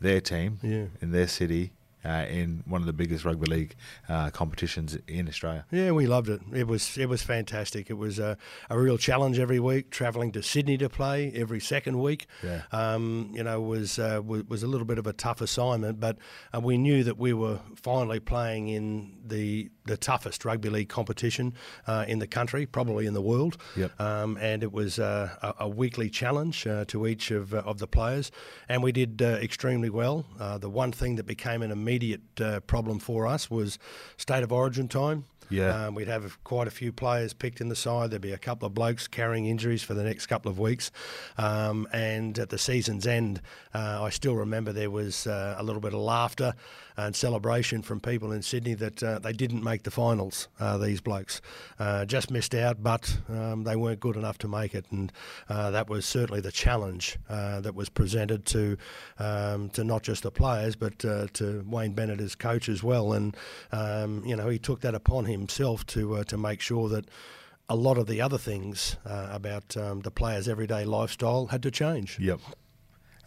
their 0.00 0.20
team 0.20 0.58
Yeah. 0.62 0.86
in 1.00 1.12
their 1.12 1.28
city 1.28 1.70
uh, 2.04 2.26
in 2.28 2.62
one 2.66 2.80
of 2.80 2.86
the 2.86 2.92
biggest 2.92 3.24
rugby 3.24 3.46
league 3.46 3.74
uh, 4.08 4.30
competitions 4.30 4.96
in 5.06 5.28
Australia. 5.28 5.64
Yeah, 5.70 5.90
we 5.92 6.06
loved 6.06 6.28
it. 6.28 6.40
It 6.52 6.66
was 6.66 6.96
it 6.98 7.08
was 7.08 7.22
fantastic. 7.22 7.90
It 7.90 7.98
was 7.98 8.18
a, 8.18 8.36
a 8.68 8.78
real 8.78 8.98
challenge 8.98 9.38
every 9.38 9.60
week. 9.60 9.90
Travelling 9.90 10.32
to 10.32 10.42
Sydney 10.42 10.78
to 10.78 10.88
play 10.88 11.32
every 11.34 11.60
second 11.60 11.98
week, 12.00 12.26
Yeah. 12.42 12.62
um, 12.72 13.30
you 13.34 13.42
know, 13.42 13.60
was, 13.60 13.98
uh, 13.98 14.20
was 14.24 14.44
was 14.48 14.62
a 14.62 14.66
little 14.66 14.86
bit 14.86 14.98
of 14.98 15.06
a 15.06 15.12
tough 15.12 15.40
assignment. 15.40 16.00
But 16.00 16.16
uh, 16.54 16.60
we 16.60 16.78
knew 16.78 17.04
that 17.04 17.18
we 17.18 17.32
were 17.32 17.58
finally 17.76 18.20
playing 18.20 18.68
in 18.68 19.18
the 19.26 19.70
the 19.86 19.96
toughest 19.96 20.44
rugby 20.44 20.70
league 20.70 20.88
competition 20.88 21.52
uh, 21.86 22.04
in 22.06 22.18
the 22.20 22.26
country, 22.26 22.64
probably 22.66 23.06
in 23.06 23.14
the 23.14 23.20
world. 23.22 23.56
Yep. 23.76 24.00
Um, 24.00 24.36
and 24.40 24.62
it 24.62 24.72
was 24.72 24.98
uh, 24.98 25.30
a, 25.42 25.64
a 25.64 25.68
weekly 25.68 26.08
challenge 26.10 26.66
uh, 26.66 26.84
to 26.86 27.06
each 27.06 27.30
of, 27.32 27.52
uh, 27.52 27.58
of 27.64 27.78
the 27.78 27.86
players, 27.88 28.30
and 28.68 28.82
we 28.84 28.92
did 28.92 29.20
uh, 29.20 29.26
extremely 29.42 29.90
well. 29.90 30.24
Uh, 30.38 30.58
the 30.58 30.70
one 30.70 30.92
thing 30.92 31.16
that 31.16 31.26
became 31.26 31.62
an 31.62 31.70
immediate 31.72 31.89
uh, 32.40 32.60
problem 32.60 32.98
for 32.98 33.26
us 33.26 33.50
was 33.50 33.78
state 34.16 34.42
of 34.42 34.52
origin 34.52 34.88
time. 34.88 35.24
Yeah. 35.50 35.86
Um, 35.86 35.94
we'd 35.94 36.08
have 36.08 36.42
quite 36.44 36.68
a 36.68 36.70
few 36.70 36.92
players 36.92 37.32
picked 37.32 37.60
in 37.60 37.68
the 37.68 37.76
side. 37.76 38.10
There'd 38.10 38.22
be 38.22 38.32
a 38.32 38.38
couple 38.38 38.66
of 38.66 38.74
blokes 38.74 39.08
carrying 39.08 39.46
injuries 39.46 39.82
for 39.82 39.94
the 39.94 40.04
next 40.04 40.26
couple 40.26 40.50
of 40.50 40.58
weeks. 40.58 40.90
Um, 41.36 41.86
and 41.92 42.38
at 42.38 42.50
the 42.50 42.58
season's 42.58 43.06
end, 43.06 43.42
uh, 43.74 44.02
I 44.02 44.10
still 44.10 44.36
remember 44.36 44.72
there 44.72 44.90
was 44.90 45.26
uh, 45.26 45.56
a 45.58 45.62
little 45.62 45.80
bit 45.80 45.92
of 45.92 46.00
laughter 46.00 46.54
and 46.96 47.16
celebration 47.16 47.82
from 47.82 47.98
people 47.98 48.30
in 48.32 48.42
Sydney 48.42 48.74
that 48.74 49.02
uh, 49.02 49.18
they 49.18 49.32
didn't 49.32 49.64
make 49.64 49.84
the 49.84 49.90
finals, 49.90 50.48
uh, 50.58 50.76
these 50.76 51.00
blokes. 51.00 51.40
Uh, 51.78 52.04
just 52.04 52.30
missed 52.30 52.54
out, 52.54 52.82
but 52.82 53.16
um, 53.28 53.64
they 53.64 53.74
weren't 53.74 54.00
good 54.00 54.16
enough 54.16 54.38
to 54.38 54.48
make 54.48 54.74
it. 54.74 54.84
And 54.90 55.10
uh, 55.48 55.70
that 55.70 55.88
was 55.88 56.04
certainly 56.04 56.40
the 56.40 56.52
challenge 56.52 57.18
that 57.28 57.74
was 57.74 57.88
presented 57.88 58.46
to 58.46 58.76
um, 59.18 59.70
to 59.70 59.84
not 59.84 60.02
just 60.02 60.22
the 60.22 60.30
players, 60.30 60.76
but 60.76 60.98
to 61.00 61.64
Wayne 61.66 61.92
Bennett 61.92 62.20
as 62.20 62.34
coach 62.34 62.68
as 62.68 62.82
well. 62.82 63.12
And, 63.12 63.36
um, 63.72 64.24
you 64.24 64.36
know, 64.36 64.48
he 64.48 64.58
took 64.58 64.80
that 64.80 64.94
upon 64.94 65.24
himself 65.40 65.84
to, 65.86 66.16
uh, 66.16 66.24
to 66.24 66.36
make 66.36 66.60
sure 66.60 66.88
that 66.88 67.06
a 67.68 67.76
lot 67.76 67.96
of 67.98 68.06
the 68.06 68.20
other 68.20 68.38
things 68.38 68.96
uh, 69.06 69.28
about 69.30 69.76
um, 69.76 70.00
the 70.00 70.10
players' 70.10 70.48
everyday 70.48 70.84
lifestyle 70.84 71.46
had 71.46 71.62
to 71.62 71.70
change. 71.70 72.18
Yep. 72.18 72.40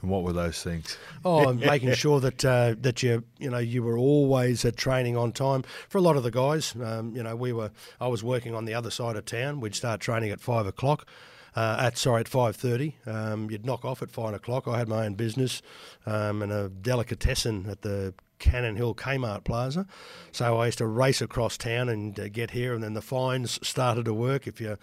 And 0.01 0.11
what 0.11 0.23
were 0.23 0.33
those 0.33 0.61
things? 0.61 0.97
Oh, 1.23 1.53
making 1.71 1.93
sure 1.93 2.19
that 2.19 2.43
uh, 2.43 2.75
that 2.81 3.01
you 3.01 3.23
you 3.39 3.49
know 3.49 3.57
you 3.57 3.81
were 3.81 3.97
always 3.97 4.65
at 4.65 4.75
training 4.75 5.15
on 5.15 5.31
time. 5.31 5.63
For 5.87 5.97
a 5.97 6.01
lot 6.01 6.17
of 6.17 6.23
the 6.23 6.31
guys, 6.31 6.75
um, 6.83 7.15
you 7.15 7.23
know, 7.23 7.37
we 7.37 7.53
were. 7.53 7.71
I 8.01 8.07
was 8.09 8.21
working 8.21 8.53
on 8.53 8.65
the 8.65 8.73
other 8.73 8.91
side 8.91 9.15
of 9.15 9.23
town. 9.25 9.61
We'd 9.61 9.75
start 9.75 10.01
training 10.01 10.31
at 10.31 10.41
five 10.41 10.67
o'clock. 10.67 11.07
Uh, 11.55 11.77
at 11.79 11.97
sorry 11.97 12.19
at 12.19 12.27
five 12.27 12.55
thirty, 12.55 12.97
um, 13.05 13.49
you'd 13.49 13.65
knock 13.65 13.85
off 13.85 14.01
at 14.01 14.11
five 14.11 14.33
o'clock. 14.33 14.67
I 14.67 14.77
had 14.77 14.89
my 14.89 15.05
own 15.05 15.13
business 15.13 15.61
um, 16.05 16.41
and 16.41 16.51
a 16.51 16.67
delicatessen 16.67 17.67
at 17.69 17.83
the 17.83 18.13
Cannon 18.39 18.75
Hill 18.75 18.95
Kmart 18.95 19.43
Plaza, 19.43 19.85
so 20.31 20.57
I 20.57 20.65
used 20.65 20.79
to 20.79 20.87
race 20.87 21.21
across 21.21 21.57
town 21.57 21.89
and 21.89 22.19
uh, 22.19 22.27
get 22.27 22.51
here, 22.51 22.73
and 22.73 22.83
then 22.83 22.93
the 22.93 23.01
fines 23.01 23.59
started 23.65 24.05
to 24.05 24.13
work. 24.13 24.47
If 24.47 24.59
you 24.59 24.77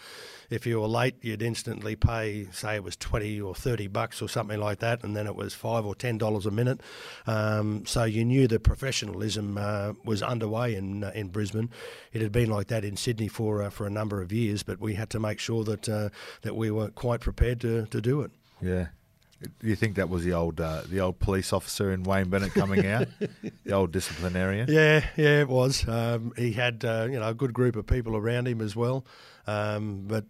if 0.48 0.66
you 0.66 0.80
were 0.80 0.88
late, 0.88 1.16
you'd 1.22 1.42
instantly 1.42 1.94
pay, 1.96 2.48
say 2.52 2.76
it 2.76 2.84
was 2.84 2.96
twenty 2.96 3.40
or 3.40 3.54
thirty 3.54 3.86
bucks 3.86 4.22
or 4.22 4.28
something 4.28 4.58
like 4.58 4.78
that, 4.80 5.04
and 5.04 5.16
then 5.16 5.26
it 5.26 5.36
was 5.36 5.54
five 5.54 5.84
or 5.84 5.94
ten 5.94 6.18
dollars 6.18 6.46
a 6.46 6.50
minute. 6.50 6.80
Um, 7.26 7.84
so 7.86 8.04
you 8.04 8.24
knew 8.24 8.48
the 8.48 8.58
professionalism 8.58 9.58
uh, 9.58 9.92
was 10.04 10.22
underway 10.22 10.74
in 10.74 11.04
uh, 11.04 11.12
in 11.14 11.28
Brisbane. 11.28 11.70
It 12.12 12.22
had 12.22 12.32
been 12.32 12.50
like 12.50 12.68
that 12.68 12.84
in 12.84 12.96
Sydney 12.96 13.28
for 13.28 13.62
uh, 13.62 13.70
for 13.70 13.86
a 13.86 13.90
number 13.90 14.22
of 14.22 14.32
years, 14.32 14.62
but 14.62 14.80
we 14.80 14.94
had 14.94 15.10
to 15.10 15.20
make 15.20 15.38
sure 15.38 15.64
that 15.64 15.88
uh, 15.88 16.08
that 16.42 16.56
we 16.56 16.70
were 16.70 16.88
quite 16.88 17.20
prepared 17.20 17.60
to, 17.60 17.86
to 17.86 18.00
do 18.00 18.22
it. 18.22 18.30
Yeah. 18.60 18.88
Do 19.42 19.66
you 19.66 19.76
think 19.76 19.96
that 19.96 20.11
was 20.11 20.22
the 20.24 20.35
old 20.35 20.61
uh, 20.61 20.83
the 20.87 21.00
old 21.00 21.18
police 21.18 21.53
officer 21.53 21.92
in 21.92 22.03
Wayne 22.03 22.29
Bennett 22.29 22.53
coming 22.53 22.87
out, 22.87 23.09
the 23.64 23.72
old 23.72 23.90
disciplinarian? 23.90 24.68
Yeah, 24.70 25.05
yeah, 25.16 25.40
it 25.40 25.48
was. 25.48 25.88
Um, 25.88 26.33
he 26.37 26.53
had 26.53 26.85
uh, 26.85 27.09
you 27.11 27.18
know 27.18 27.29
a 27.29 27.35
good 27.35 27.55
group 27.55 27.74
of 27.76 27.87
people 27.87 28.16
around 28.16 28.48
him 28.48 28.61
as 28.61 28.76
well, 28.76 29.07
um, 29.46 30.05
but 30.07 30.24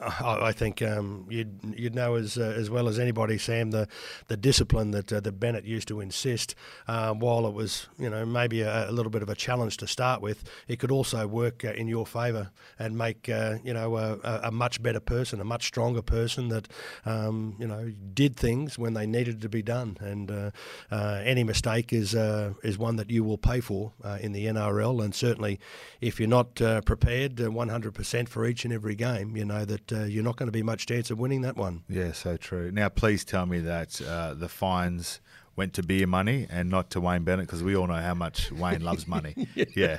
I, 0.00 0.52
think 0.52 0.80
um, 0.82 1.26
you'd 1.28 1.74
you'd 1.76 1.94
know 1.94 2.14
as 2.14 2.38
uh, 2.38 2.54
as 2.56 2.70
well 2.70 2.88
as 2.88 2.98
anybody, 2.98 3.36
Sam, 3.38 3.70
the 3.70 3.86
the 4.28 4.36
discipline 4.36 4.92
that 4.92 5.12
uh, 5.12 5.20
that 5.20 5.32
Bennett 5.32 5.64
used 5.64 5.88
to 5.88 6.00
insist. 6.00 6.54
Um, 6.88 7.18
while 7.18 7.46
it 7.46 7.52
was 7.52 7.88
you 7.98 8.08
know 8.08 8.24
maybe 8.24 8.62
a, 8.62 8.88
a 8.88 8.92
little 8.92 9.10
bit 9.10 9.22
of 9.22 9.28
a 9.28 9.34
challenge 9.34 9.76
to 9.78 9.86
start 9.86 10.22
with, 10.22 10.44
it 10.68 10.78
could 10.78 10.90
also 10.90 11.26
work 11.26 11.64
uh, 11.64 11.72
in 11.72 11.86
your 11.86 12.06
favour 12.06 12.50
and 12.78 12.96
make 12.96 13.28
uh, 13.28 13.56
you 13.62 13.74
know 13.74 13.96
a, 13.96 14.40
a- 14.44 14.50
much 14.50 14.82
better 14.82 15.00
person, 15.00 15.40
a 15.40 15.44
much 15.44 15.64
stronger 15.66 16.02
person 16.02 16.48
that 16.48 16.68
um, 17.06 17.56
you 17.58 17.66
know 17.66 17.92
did 18.14 18.36
things 18.36 18.78
when 18.78 18.94
they 18.94 19.06
needed 19.06 19.40
to 19.42 19.48
be 19.48 19.62
done. 19.62 19.96
And 20.00 20.30
uh, 20.30 20.50
uh, 20.90 21.20
any 21.24 21.44
mistake 21.44 21.92
is 21.92 22.14
uh, 22.14 22.54
is 22.62 22.78
one 22.78 22.96
that 22.96 23.10
you 23.10 23.22
will 23.22 23.38
pay 23.38 23.60
for 23.60 23.92
uh, 24.02 24.18
in 24.20 24.32
the 24.32 24.46
NRL. 24.46 25.04
And 25.04 25.14
certainly, 25.14 25.60
if 26.00 26.18
you're 26.18 26.28
not 26.28 26.60
uh, 26.60 26.80
prepared 26.82 27.40
uh, 27.40 27.44
100% 27.44 28.28
for 28.28 28.46
each 28.46 28.64
and 28.64 28.72
every 28.72 28.94
game, 28.94 29.36
you 29.36 29.44
know 29.44 29.59
that 29.64 29.92
uh, 29.92 30.04
you're 30.04 30.24
not 30.24 30.36
going 30.36 30.48
to 30.48 30.52
be 30.52 30.62
much 30.62 30.86
chance 30.86 31.10
of 31.10 31.18
winning 31.18 31.42
that 31.42 31.56
one. 31.56 31.84
Yeah, 31.88 32.12
so 32.12 32.36
true. 32.36 32.70
Now, 32.70 32.88
please 32.88 33.24
tell 33.24 33.46
me 33.46 33.58
that 33.60 34.00
uh, 34.02 34.34
the 34.34 34.48
fines 34.48 35.20
went 35.56 35.74
to 35.74 35.82
beer 35.82 36.06
money 36.06 36.46
and 36.48 36.70
not 36.70 36.90
to 36.90 37.00
Wayne 37.00 37.22
Bennett 37.22 37.46
because 37.46 37.62
we 37.62 37.76
all 37.76 37.86
know 37.86 37.94
how 37.94 38.14
much 38.14 38.50
Wayne 38.52 38.82
loves 38.82 39.06
money. 39.06 39.48
yeah. 39.76 39.98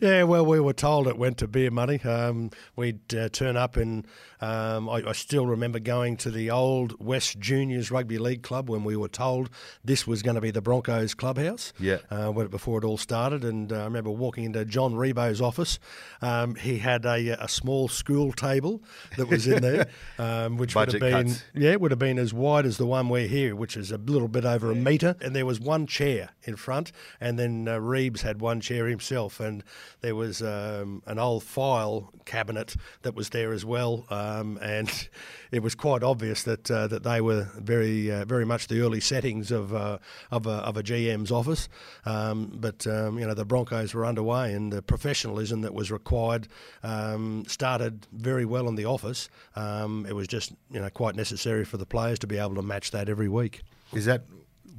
Yeah, 0.00 0.22
well, 0.22 0.46
we 0.46 0.60
were 0.60 0.72
told 0.72 1.06
it 1.08 1.18
went 1.18 1.38
to 1.38 1.48
beer 1.48 1.70
money. 1.70 2.00
Um, 2.02 2.50
we'd 2.76 3.14
uh, 3.14 3.28
turn 3.28 3.56
up, 3.56 3.76
and 3.76 4.06
um, 4.40 4.88
I, 4.88 5.02
I 5.08 5.12
still 5.12 5.46
remember 5.46 5.78
going 5.78 6.16
to 6.18 6.30
the 6.30 6.50
old 6.50 7.04
West 7.04 7.38
Juniors 7.38 7.90
Rugby 7.90 8.18
League 8.18 8.42
Club 8.42 8.70
when 8.70 8.84
we 8.84 8.96
were 8.96 9.08
told 9.08 9.50
this 9.84 10.06
was 10.06 10.22
going 10.22 10.36
to 10.36 10.40
be 10.40 10.50
the 10.50 10.62
Broncos 10.62 11.14
clubhouse. 11.14 11.72
Yeah. 11.78 11.98
uh, 12.10 12.32
before 12.32 12.78
it 12.78 12.84
all 12.84 12.98
started, 12.98 13.44
and 13.44 13.72
uh, 13.72 13.80
I 13.80 13.84
remember 13.84 14.10
walking 14.10 14.44
into 14.44 14.64
John 14.64 14.94
Ribot's 14.94 15.40
office. 15.40 15.78
Um, 16.22 16.54
he 16.54 16.78
had 16.78 17.04
a, 17.04 17.42
a 17.42 17.48
small 17.48 17.88
school 17.88 18.32
table 18.32 18.82
that 19.16 19.28
was 19.28 19.46
in 19.46 19.62
there, 19.62 19.88
um, 20.18 20.56
which 20.56 20.74
Budget 20.74 21.00
would 21.00 21.12
have 21.12 21.24
been 21.24 21.32
cuts. 21.32 21.44
yeah, 21.54 21.70
it 21.72 21.80
would 21.80 21.90
have 21.90 21.98
been 21.98 22.18
as 22.18 22.32
wide 22.32 22.66
as 22.66 22.76
the 22.78 22.86
one 22.86 23.08
we're 23.08 23.28
here, 23.28 23.54
which 23.56 23.76
is 23.76 23.90
a 23.90 23.98
little 23.98 24.28
bit 24.28 24.44
over 24.44 24.70
a 24.70 24.74
metre. 24.86 25.16
And 25.20 25.34
there 25.34 25.44
was 25.44 25.60
one 25.60 25.86
chair 25.86 26.30
in 26.44 26.56
front, 26.56 26.92
and 27.20 27.38
then 27.38 27.66
uh, 27.68 27.78
Reeves 27.78 28.22
had 28.22 28.40
one 28.40 28.60
chair 28.60 28.86
himself, 28.86 29.40
and 29.40 29.64
there 30.00 30.14
was 30.14 30.42
um, 30.42 31.02
an 31.06 31.18
old 31.18 31.42
file 31.42 32.12
cabinet 32.24 32.76
that 33.02 33.14
was 33.14 33.30
there 33.30 33.52
as 33.52 33.64
well. 33.64 34.06
Um, 34.10 34.58
and 34.62 35.08
it 35.50 35.62
was 35.62 35.74
quite 35.74 36.02
obvious 36.02 36.44
that 36.44 36.70
uh, 36.70 36.86
that 36.86 37.02
they 37.02 37.20
were 37.20 37.48
very 37.58 38.10
uh, 38.10 38.24
very 38.24 38.46
much 38.46 38.68
the 38.68 38.80
early 38.80 39.00
settings 39.00 39.50
of 39.50 39.74
uh, 39.74 39.98
of, 40.30 40.46
a, 40.46 40.58
of 40.68 40.76
a 40.76 40.82
GM's 40.82 41.32
office. 41.32 41.68
Um, 42.04 42.52
but 42.54 42.86
um, 42.86 43.18
you 43.18 43.26
know 43.26 43.34
the 43.34 43.44
Broncos 43.44 43.92
were 43.92 44.06
underway, 44.06 44.52
and 44.52 44.72
the 44.72 44.82
professionalism 44.82 45.62
that 45.62 45.74
was 45.74 45.90
required 45.90 46.46
um, 46.84 47.44
started 47.48 48.06
very 48.12 48.44
well 48.44 48.68
in 48.68 48.76
the 48.76 48.84
office. 48.84 49.28
Um, 49.56 50.06
it 50.08 50.14
was 50.14 50.28
just 50.28 50.52
you 50.70 50.80
know 50.80 50.90
quite 50.90 51.16
necessary 51.16 51.64
for 51.64 51.76
the 51.76 51.86
players 51.86 52.20
to 52.20 52.26
be 52.28 52.38
able 52.38 52.54
to 52.54 52.62
match 52.62 52.92
that 52.92 53.08
every 53.08 53.28
week. 53.28 53.62
Is 53.92 54.04
that 54.06 54.22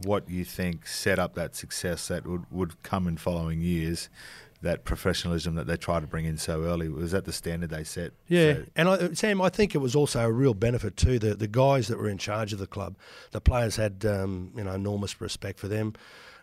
what 0.03 0.29
you 0.29 0.43
think 0.45 0.85
set 0.87 1.19
up 1.19 1.33
that 1.35 1.55
success 1.55 2.07
that 2.09 2.25
would, 2.27 2.45
would 2.51 2.81
come 2.83 3.07
in 3.07 3.17
following 3.17 3.61
years? 3.61 4.09
That 4.63 4.85
professionalism 4.85 5.53
that 5.53 5.67
they 5.67 5.77
try 5.77 5.99
to 5.99 6.07
bring 6.07 6.25
in 6.25 6.37
so 6.39 6.63
early 6.63 6.89
was 6.89 7.11
that 7.11 7.25
the 7.25 7.31
standard 7.31 7.69
they 7.69 7.83
set? 7.83 8.13
Yeah, 8.27 8.53
So- 8.53 8.65
and 8.75 8.89
I, 8.89 9.13
Sam, 9.13 9.39
I 9.39 9.49
think 9.49 9.75
it 9.75 9.77
was 9.77 9.95
also 9.95 10.19
a 10.21 10.31
real 10.31 10.55
benefit 10.55 10.97
too. 10.97 11.19
The 11.19 11.35
the 11.35 11.47
guys 11.47 11.87
that 11.89 11.99
were 11.99 12.09
in 12.09 12.17
charge 12.17 12.53
of 12.53 12.59
the 12.59 12.65
club, 12.65 12.95
the 13.31 13.39
players 13.39 13.75
had 13.75 14.03
um, 14.03 14.51
you 14.55 14.63
know 14.63 14.71
enormous 14.73 15.21
respect 15.21 15.59
for 15.59 15.67
them. 15.67 15.93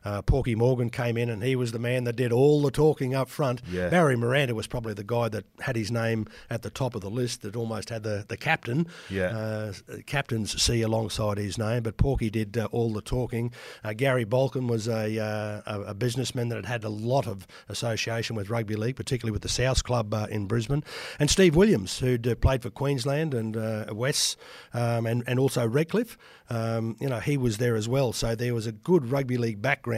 Uh, 0.04 0.22
Porky 0.22 0.54
Morgan 0.54 0.90
came 0.90 1.16
in 1.16 1.28
and 1.30 1.42
he 1.42 1.56
was 1.56 1.72
the 1.72 1.78
man 1.78 2.04
that 2.04 2.14
did 2.16 2.32
all 2.32 2.60
the 2.62 2.70
talking 2.70 3.14
up 3.14 3.28
front. 3.28 3.62
Yeah. 3.70 3.88
Barry 3.88 4.16
Maranta 4.16 4.52
was 4.52 4.66
probably 4.66 4.94
the 4.94 5.04
guy 5.04 5.28
that 5.30 5.44
had 5.60 5.76
his 5.76 5.90
name 5.90 6.26
at 6.50 6.62
the 6.62 6.70
top 6.70 6.94
of 6.94 7.00
the 7.00 7.10
list, 7.10 7.42
that 7.42 7.56
almost 7.56 7.88
had 7.90 8.02
the, 8.02 8.24
the 8.28 8.36
captain, 8.36 8.86
Yeah. 9.10 9.26
uh, 9.36 9.72
captain's 10.06 10.60
C 10.62 10.82
alongside 10.82 11.38
his 11.38 11.56
name. 11.56 11.82
But 11.84 11.96
Porky 11.96 12.28
did 12.30 12.56
uh, 12.58 12.68
all 12.72 12.92
the 12.92 13.00
talking. 13.02 13.52
Uh, 13.82 13.92
Gary 13.94 14.24
Balkin 14.26 14.68
was 14.68 14.88
a, 14.88 15.18
uh, 15.18 15.62
a, 15.66 15.80
a 15.90 15.94
businessman 15.94 16.48
that 16.50 16.56
had 16.56 16.66
had 16.66 16.84
a 16.84 16.88
lot 16.88 17.26
of 17.26 17.46
association 17.68 18.36
with 18.36 18.50
rugby 18.50 18.74
league, 18.76 18.96
particularly 18.96 19.32
with 19.32 19.42
the 19.42 19.48
South 19.48 19.84
Club 19.84 20.12
uh, 20.12 20.26
in 20.30 20.46
Brisbane. 20.46 20.82
And 21.18 21.30
Steve 21.30 21.54
Williams, 21.56 22.00
who'd 22.00 22.26
uh, 22.26 22.34
played 22.34 22.62
for 22.62 22.70
Queensland 22.70 23.32
and 23.32 23.56
uh, 23.56 23.86
West 23.92 24.36
um, 24.74 25.06
and, 25.06 25.22
and 25.26 25.38
also 25.38 25.66
Redcliffe. 25.66 26.18
Um, 26.50 26.96
you 27.00 27.08
know, 27.08 27.20
he 27.20 27.36
was 27.38 27.56
there 27.58 27.74
as 27.74 27.88
well. 27.88 28.12
So 28.12 28.34
there 28.34 28.52
was 28.54 28.66
a 28.66 28.72
good 28.72 29.10
rugby 29.10 29.38
league 29.38 29.62
background. 29.62 29.93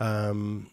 Um, 0.00 0.70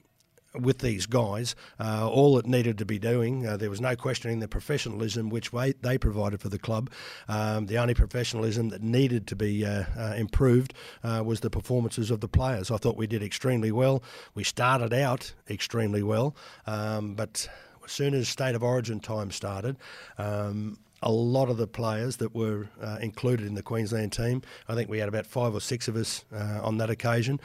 with 0.59 0.79
these 0.79 1.05
guys, 1.05 1.55
uh, 1.79 2.07
all 2.09 2.37
it 2.37 2.45
needed 2.45 2.77
to 2.77 2.85
be 2.85 2.99
doing, 2.99 3.45
uh, 3.45 3.57
there 3.57 3.69
was 3.69 3.81
no 3.81 3.95
questioning 3.95 4.39
the 4.39 4.47
professionalism 4.47 5.29
which 5.29 5.51
way 5.51 5.73
they 5.81 5.97
provided 5.97 6.39
for 6.39 6.49
the 6.49 6.59
club. 6.59 6.89
Um, 7.27 7.65
the 7.67 7.77
only 7.77 7.93
professionalism 7.93 8.69
that 8.69 8.81
needed 8.81 9.27
to 9.27 9.35
be 9.35 9.65
uh, 9.65 9.83
uh, 9.97 10.13
improved 10.17 10.73
uh, 11.03 11.23
was 11.25 11.41
the 11.41 11.49
performances 11.49 12.11
of 12.11 12.21
the 12.21 12.27
players. 12.27 12.71
I 12.71 12.77
thought 12.77 12.97
we 12.97 13.07
did 13.07 13.23
extremely 13.23 13.71
well. 13.71 14.03
We 14.33 14.43
started 14.43 14.93
out 14.93 15.33
extremely 15.49 16.03
well, 16.03 16.35
um, 16.65 17.15
but 17.15 17.47
as 17.83 17.91
soon 17.91 18.13
as 18.13 18.27
state 18.27 18.55
of 18.55 18.63
origin 18.63 18.99
time 18.99 19.31
started, 19.31 19.77
um, 20.17 20.77
a 21.01 21.11
lot 21.11 21.49
of 21.49 21.57
the 21.57 21.67
players 21.67 22.17
that 22.17 22.33
were 22.33 22.67
uh, 22.81 22.97
included 22.99 23.45
in 23.45 23.53
the 23.53 23.61
Queensland 23.61 24.11
team, 24.11 24.41
I 24.67 24.73
think 24.73 24.89
we 24.89 24.97
had 24.97 25.07
about 25.07 25.27
five 25.27 25.53
or 25.53 25.61
six 25.61 25.87
of 25.87 25.95
us 25.95 26.25
uh, 26.33 26.59
on 26.63 26.77
that 26.77 26.89
occasion, 26.89 27.39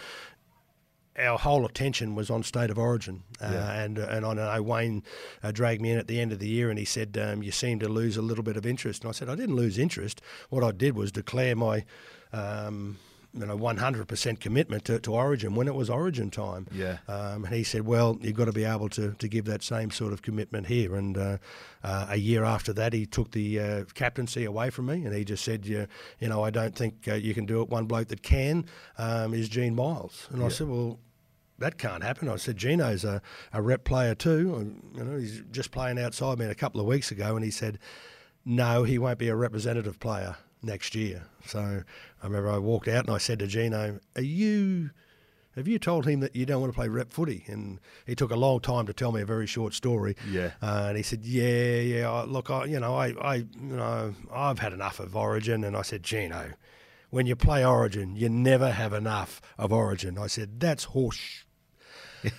our 1.19 1.39
whole 1.39 1.67
attention 1.67 2.15
was 2.15 2.31
on 2.31 2.43
state 2.43 2.71
of 2.71 2.79
origin, 2.79 3.23
uh, 3.41 3.47
and 3.47 3.99
and 3.99 4.25
I 4.25 4.35
know 4.35 4.63
Wayne 4.63 5.03
uh, 5.43 5.53
dragged 5.53 5.83
me 5.83 5.91
in 5.91 5.99
at 5.99 6.07
the 6.07 6.21
end 6.21 6.33
of 6.33 6.39
the 6.39 6.49
year, 6.49 6.71
and 6.71 6.79
he 6.79 6.85
said, 6.85 7.19
um, 7.19 7.43
"You 7.43 7.53
seem 7.53 7.79
to 7.81 7.89
lose 7.89 8.17
a 8.17 8.23
little 8.23 8.45
bit 8.45 8.57
of 8.57 8.65
interest." 8.65 9.03
And 9.03 9.09
I 9.09 9.13
said, 9.13 9.29
"I 9.29 9.35
didn't 9.35 9.57
lose 9.57 9.79
interest. 9.79 10.21
What 10.49 10.65
I 10.65 10.73
did 10.73 10.95
was 10.95 11.13
declare 11.13 11.57
my." 11.57 11.85
Um, 12.33 12.99
you 13.33 13.47
know, 13.47 13.57
100% 13.57 14.41
commitment 14.41 14.85
to, 14.87 14.99
to 14.99 15.13
Origin 15.13 15.55
when 15.55 15.69
it 15.69 15.75
was 15.75 15.89
Origin 15.89 16.31
time. 16.31 16.67
Yeah. 16.73 16.99
Um, 17.07 17.45
and 17.45 17.55
he 17.55 17.63
said, 17.63 17.87
well, 17.87 18.19
you've 18.21 18.35
got 18.35 18.47
to 18.47 18.53
be 18.53 18.65
able 18.65 18.89
to, 18.91 19.13
to 19.13 19.29
give 19.29 19.45
that 19.45 19.63
same 19.63 19.91
sort 19.91 20.13
of 20.13 20.23
commitment 20.23 20.67
here. 20.67 20.97
And 20.97 21.17
uh, 21.17 21.39
uh, 21.85 22.07
a 22.11 22.17
year 22.17 22.45
after 22.45 22.73
that, 22.73 22.93
he 22.93 23.07
took 23.07 23.31
the 23.31 23.61
uh, 23.61 23.85
captaincy 23.95 24.45
away 24.45 24.71
from 24.71 24.87
me 24.87 25.05
and 25.05 25.15
he 25.15 25.25
just 25.25 25.45
said, 25.45 25.65
you, 25.65 25.87
you 26.19 26.29
know, 26.29 26.43
I 26.43 26.51
don't 26.51 26.75
think 26.75 27.07
uh, 27.07 27.15
you 27.15 27.33
can 27.33 27.47
do 27.47 27.63
it. 27.63 27.69
One 27.69 27.87
bloke 27.87 28.09
that 28.09 28.23
can 28.23 28.67
um, 28.99 29.33
is 29.33 29.49
Gene 29.49 29.77
Miles. 29.77 30.27
And 30.31 30.43
I 30.43 30.49
said, 30.49 30.69
well, 30.69 30.99
that 31.59 31.79
can't 31.79 32.03
happen. 32.03 32.29
I 32.29 32.37
said, 32.37 32.57
Gino's 32.57 33.05
a, 33.05 33.23
a 33.53 33.63
rep 33.63 33.85
player 33.85 34.17
too. 34.17 34.57
And, 34.57 34.93
you 34.97 35.05
know, 35.05 35.19
he's 35.19 35.43
just 35.53 35.71
playing 35.71 36.01
outside 36.01 36.39
me 36.39 36.47
a 36.47 36.55
couple 36.55 36.81
of 36.81 36.87
weeks 36.87 37.13
ago. 37.13 37.37
And 37.37 37.45
he 37.45 37.51
said, 37.53 37.79
no, 38.45 38.83
he 38.83 38.99
won't 38.99 39.19
be 39.19 39.29
a 39.29 39.37
representative 39.37 40.01
player 40.01 40.37
next 40.63 40.95
year. 40.95 41.25
So 41.47 41.83
I 42.23 42.27
remember 42.27 42.51
I 42.51 42.59
walked 42.59 42.89
out 42.89 43.07
and 43.07 43.15
I 43.15 43.19
said 43.19 43.39
to 43.41 43.47
Gino, 43.47 44.01
are 44.17 44.23
you... 44.23 44.91
Have 45.57 45.67
you 45.67 45.81
told 45.81 46.07
him 46.07 46.21
that 46.21 46.37
you 46.37 46.47
don't 46.47 46.61
want 46.61 46.73
to 46.73 46.77
play 46.77 46.87
rep 46.87 47.13
footy? 47.13 47.43
And 47.49 47.81
he 48.07 48.15
took 48.15 48.31
a 48.31 48.37
long 48.37 48.61
time 48.61 48.87
to 48.87 48.93
tell 48.93 49.11
me 49.11 49.21
a 49.21 49.27
very 49.27 49.49
short 49.49 49.75
story. 49.75 50.15
Yeah. 50.31 50.53
Uh, 50.63 50.85
and 50.89 50.97
he 50.97 51.03
said, 51.03 51.25
"Yeah, 51.25 51.81
yeah. 51.81 52.11
I- 52.11 52.25
Look, 52.25 52.51
I, 52.51 52.67
you 52.67 52.79
know, 52.79 52.95
I, 52.95 53.09
I, 53.21 53.35
you 53.35 53.49
know, 53.61 54.15
I've 54.33 54.61
had 54.61 54.73
enough 54.73 55.01
of 55.01 55.17
Origin." 55.17 55.65
And 55.65 55.77
I 55.77 55.83
said, 55.83 56.05
"Gino, 56.05 56.53
when 57.11 57.27
you 57.27 57.35
play 57.35 57.65
Origin, 57.65 58.15
you 58.15 58.29
never 58.29 58.71
have 58.71 58.93
enough 58.93 59.43
of 59.59 59.73
Origin." 59.73 60.19
I 60.19 60.29
said, 60.29 60.61
"That's 60.61 60.85
horse." 60.85 61.45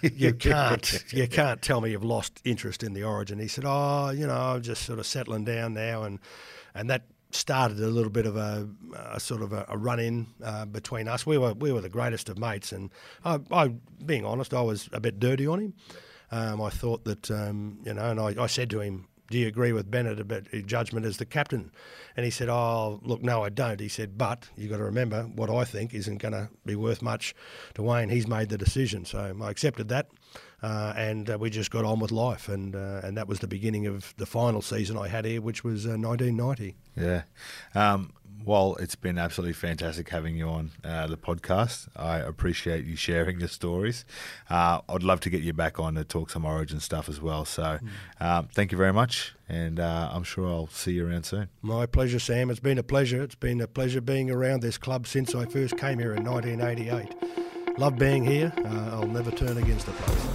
you 0.01 0.34
can't 0.34 1.03
you 1.12 1.27
can't 1.27 1.62
tell 1.62 1.81
me 1.81 1.91
you've 1.91 2.05
lost 2.05 2.39
interest 2.45 2.81
in 2.81 2.93
the 2.93 3.03
origin. 3.03 3.39
He 3.39 3.49
said, 3.49 3.65
"Oh, 3.67 4.12
you 4.12 4.25
know, 4.25 4.34
I'm 4.55 4.62
just 4.62 4.84
sort 4.84 4.99
of 4.99 5.05
settling 5.05 5.43
down 5.43 5.73
now," 5.73 6.03
and 6.03 6.17
and 6.73 6.89
that 6.89 7.03
started 7.36 7.80
a 7.80 7.88
little 7.88 8.10
bit 8.10 8.26
of 8.26 8.36
a, 8.36 8.67
a 9.12 9.20
sort 9.20 9.41
of 9.41 9.54
a, 9.54 9.65
a 9.67 9.78
run 9.78 10.00
in 10.00 10.28
uh, 10.44 10.65
between 10.65 11.08
us. 11.08 11.26
We 11.26 11.38
were 11.38 11.54
we 11.54 11.72
were 11.72 11.82
the 11.82 11.89
greatest 11.89 12.30
of 12.30 12.38
mates, 12.38 12.72
and 12.72 12.89
I, 13.26 13.39
I 13.52 13.74
being 14.06 14.26
honest, 14.26 14.54
I 14.54 14.62
was 14.62 14.89
a 14.91 15.00
bit 15.00 15.20
dirty 15.20 15.48
on 15.48 15.60
him. 15.60 15.74
Um, 16.32 16.62
I 16.62 16.70
thought 16.70 17.04
that 17.06 17.30
um, 17.30 17.80
you 17.86 17.94
know, 17.94 18.10
and 18.12 18.20
I, 18.20 18.44
I 18.44 18.48
said 18.48 18.70
to 18.72 18.82
him. 18.82 19.08
Do 19.30 19.38
you 19.38 19.48
agree 19.48 19.72
with 19.72 19.89
Bennett 19.89 20.20
about 20.20 20.48
judgment 20.65 21.06
as 21.06 21.15
the 21.15 21.26
captain? 21.26 21.72
And 22.17 22.26
he 22.26 22.32
said, 22.32 22.50
"Oh, 22.50 23.00
look, 23.02 23.22
no, 23.22 23.41
I 23.44 23.50
don't." 23.50 23.80
He 23.80 23.88
said, 23.88 24.17
"But 24.17 24.50
you 24.58 24.63
have 24.63 24.72
got 24.72 24.78
to 24.80 24.84
remember 24.84 25.24
what 25.24 25.50
I 25.50 25.63
think 25.63 25.94
isn't 25.94 26.17
going 26.17 26.34
to 26.34 26.50
be 26.65 26.76
worth 26.76 27.02
much 27.02 27.34
to 27.76 27.82
Wayne. 27.82 28.10
He's 28.10 28.28
made 28.28 28.50
the 28.50 28.58
decision, 28.58 29.06
so 29.06 29.34
I 29.41 29.50
accepted 29.50 29.88
that." 29.88 30.08
Uh, 30.63 30.93
and 30.95 31.30
uh, 31.30 31.38
we 31.39 31.50
just 31.50 31.71
got 31.71 31.86
on 31.86 32.00
with 32.00 32.12
life, 32.12 32.47
and 32.47 32.76
uh, 32.76 33.02
and 33.04 33.17
that 33.17 33.28
was 33.28 33.39
the 33.39 33.47
beginning 33.47 33.88
of 33.88 34.13
the 34.17 34.26
final 34.26 34.62
season 34.62 34.97
I 34.97 35.08
had 35.08 35.26
here, 35.26 35.41
which 35.41 35.63
was 35.63 35.86
uh, 35.86 35.97
1990. 35.97 36.76
Yeah. 36.95 37.24
Um, 37.74 38.13
well, 38.45 38.76
it's 38.80 38.95
been 38.95 39.17
absolutely 39.17 39.54
fantastic 39.54 40.10
having 40.10 40.36
you 40.36 40.47
on 40.47 40.71
uh, 40.84 41.08
the 41.08 41.17
podcast. 41.17 41.88
I 41.95 42.17
appreciate 42.17 42.86
you 42.86 42.95
sharing 42.95 43.39
your 43.39 43.50
stories. 43.50 44.04
Uh, 44.50 44.82
I'd 44.89 45.04
love 45.04 45.19
to 45.21 45.30
get 45.30 45.41
you 45.41 45.54
back 45.54 45.80
on 45.80 45.95
to 45.95 46.04
talk 46.04 46.30
some 46.32 46.45
Origin 46.45 46.80
stuff 46.80 47.08
as 47.08 47.21
well. 47.21 47.45
So, 47.45 47.80
um, 48.19 48.47
thank 48.54 48.71
you 48.71 48.78
very 48.78 48.93
much, 48.93 49.36
and 49.47 49.80
uh, 49.80 50.10
I'm 50.12 50.24
sure 50.24 50.47
I'll 50.47 50.67
see 50.67 50.93
you 50.93 51.08
around 51.08 51.26
soon. 51.26 51.50
My 51.62 51.86
pleasure, 51.86 52.19
Sam. 52.19 52.50
It's 52.50 52.60
been 52.60 52.78
a 52.78 52.84
pleasure. 52.84 53.21
It's 53.21 53.36
been 53.36 53.62
a 53.62 53.67
pleasure 53.67 54.02
being 54.02 54.32
around 54.32 54.62
this 54.62 54.78
club 54.78 55.08
since 55.08 55.36
I 55.36 55.45
first 55.45 55.78
came 55.78 56.00
here 56.00 56.13
in 56.13 56.24
1988. 56.24 57.51
Love 57.77 57.97
being 57.97 58.23
here. 58.25 58.53
Uh, 58.57 58.89
I'll 58.93 59.07
never 59.07 59.31
turn 59.31 59.57
against 59.57 59.86
the 59.86 59.91
place. 59.93 60.27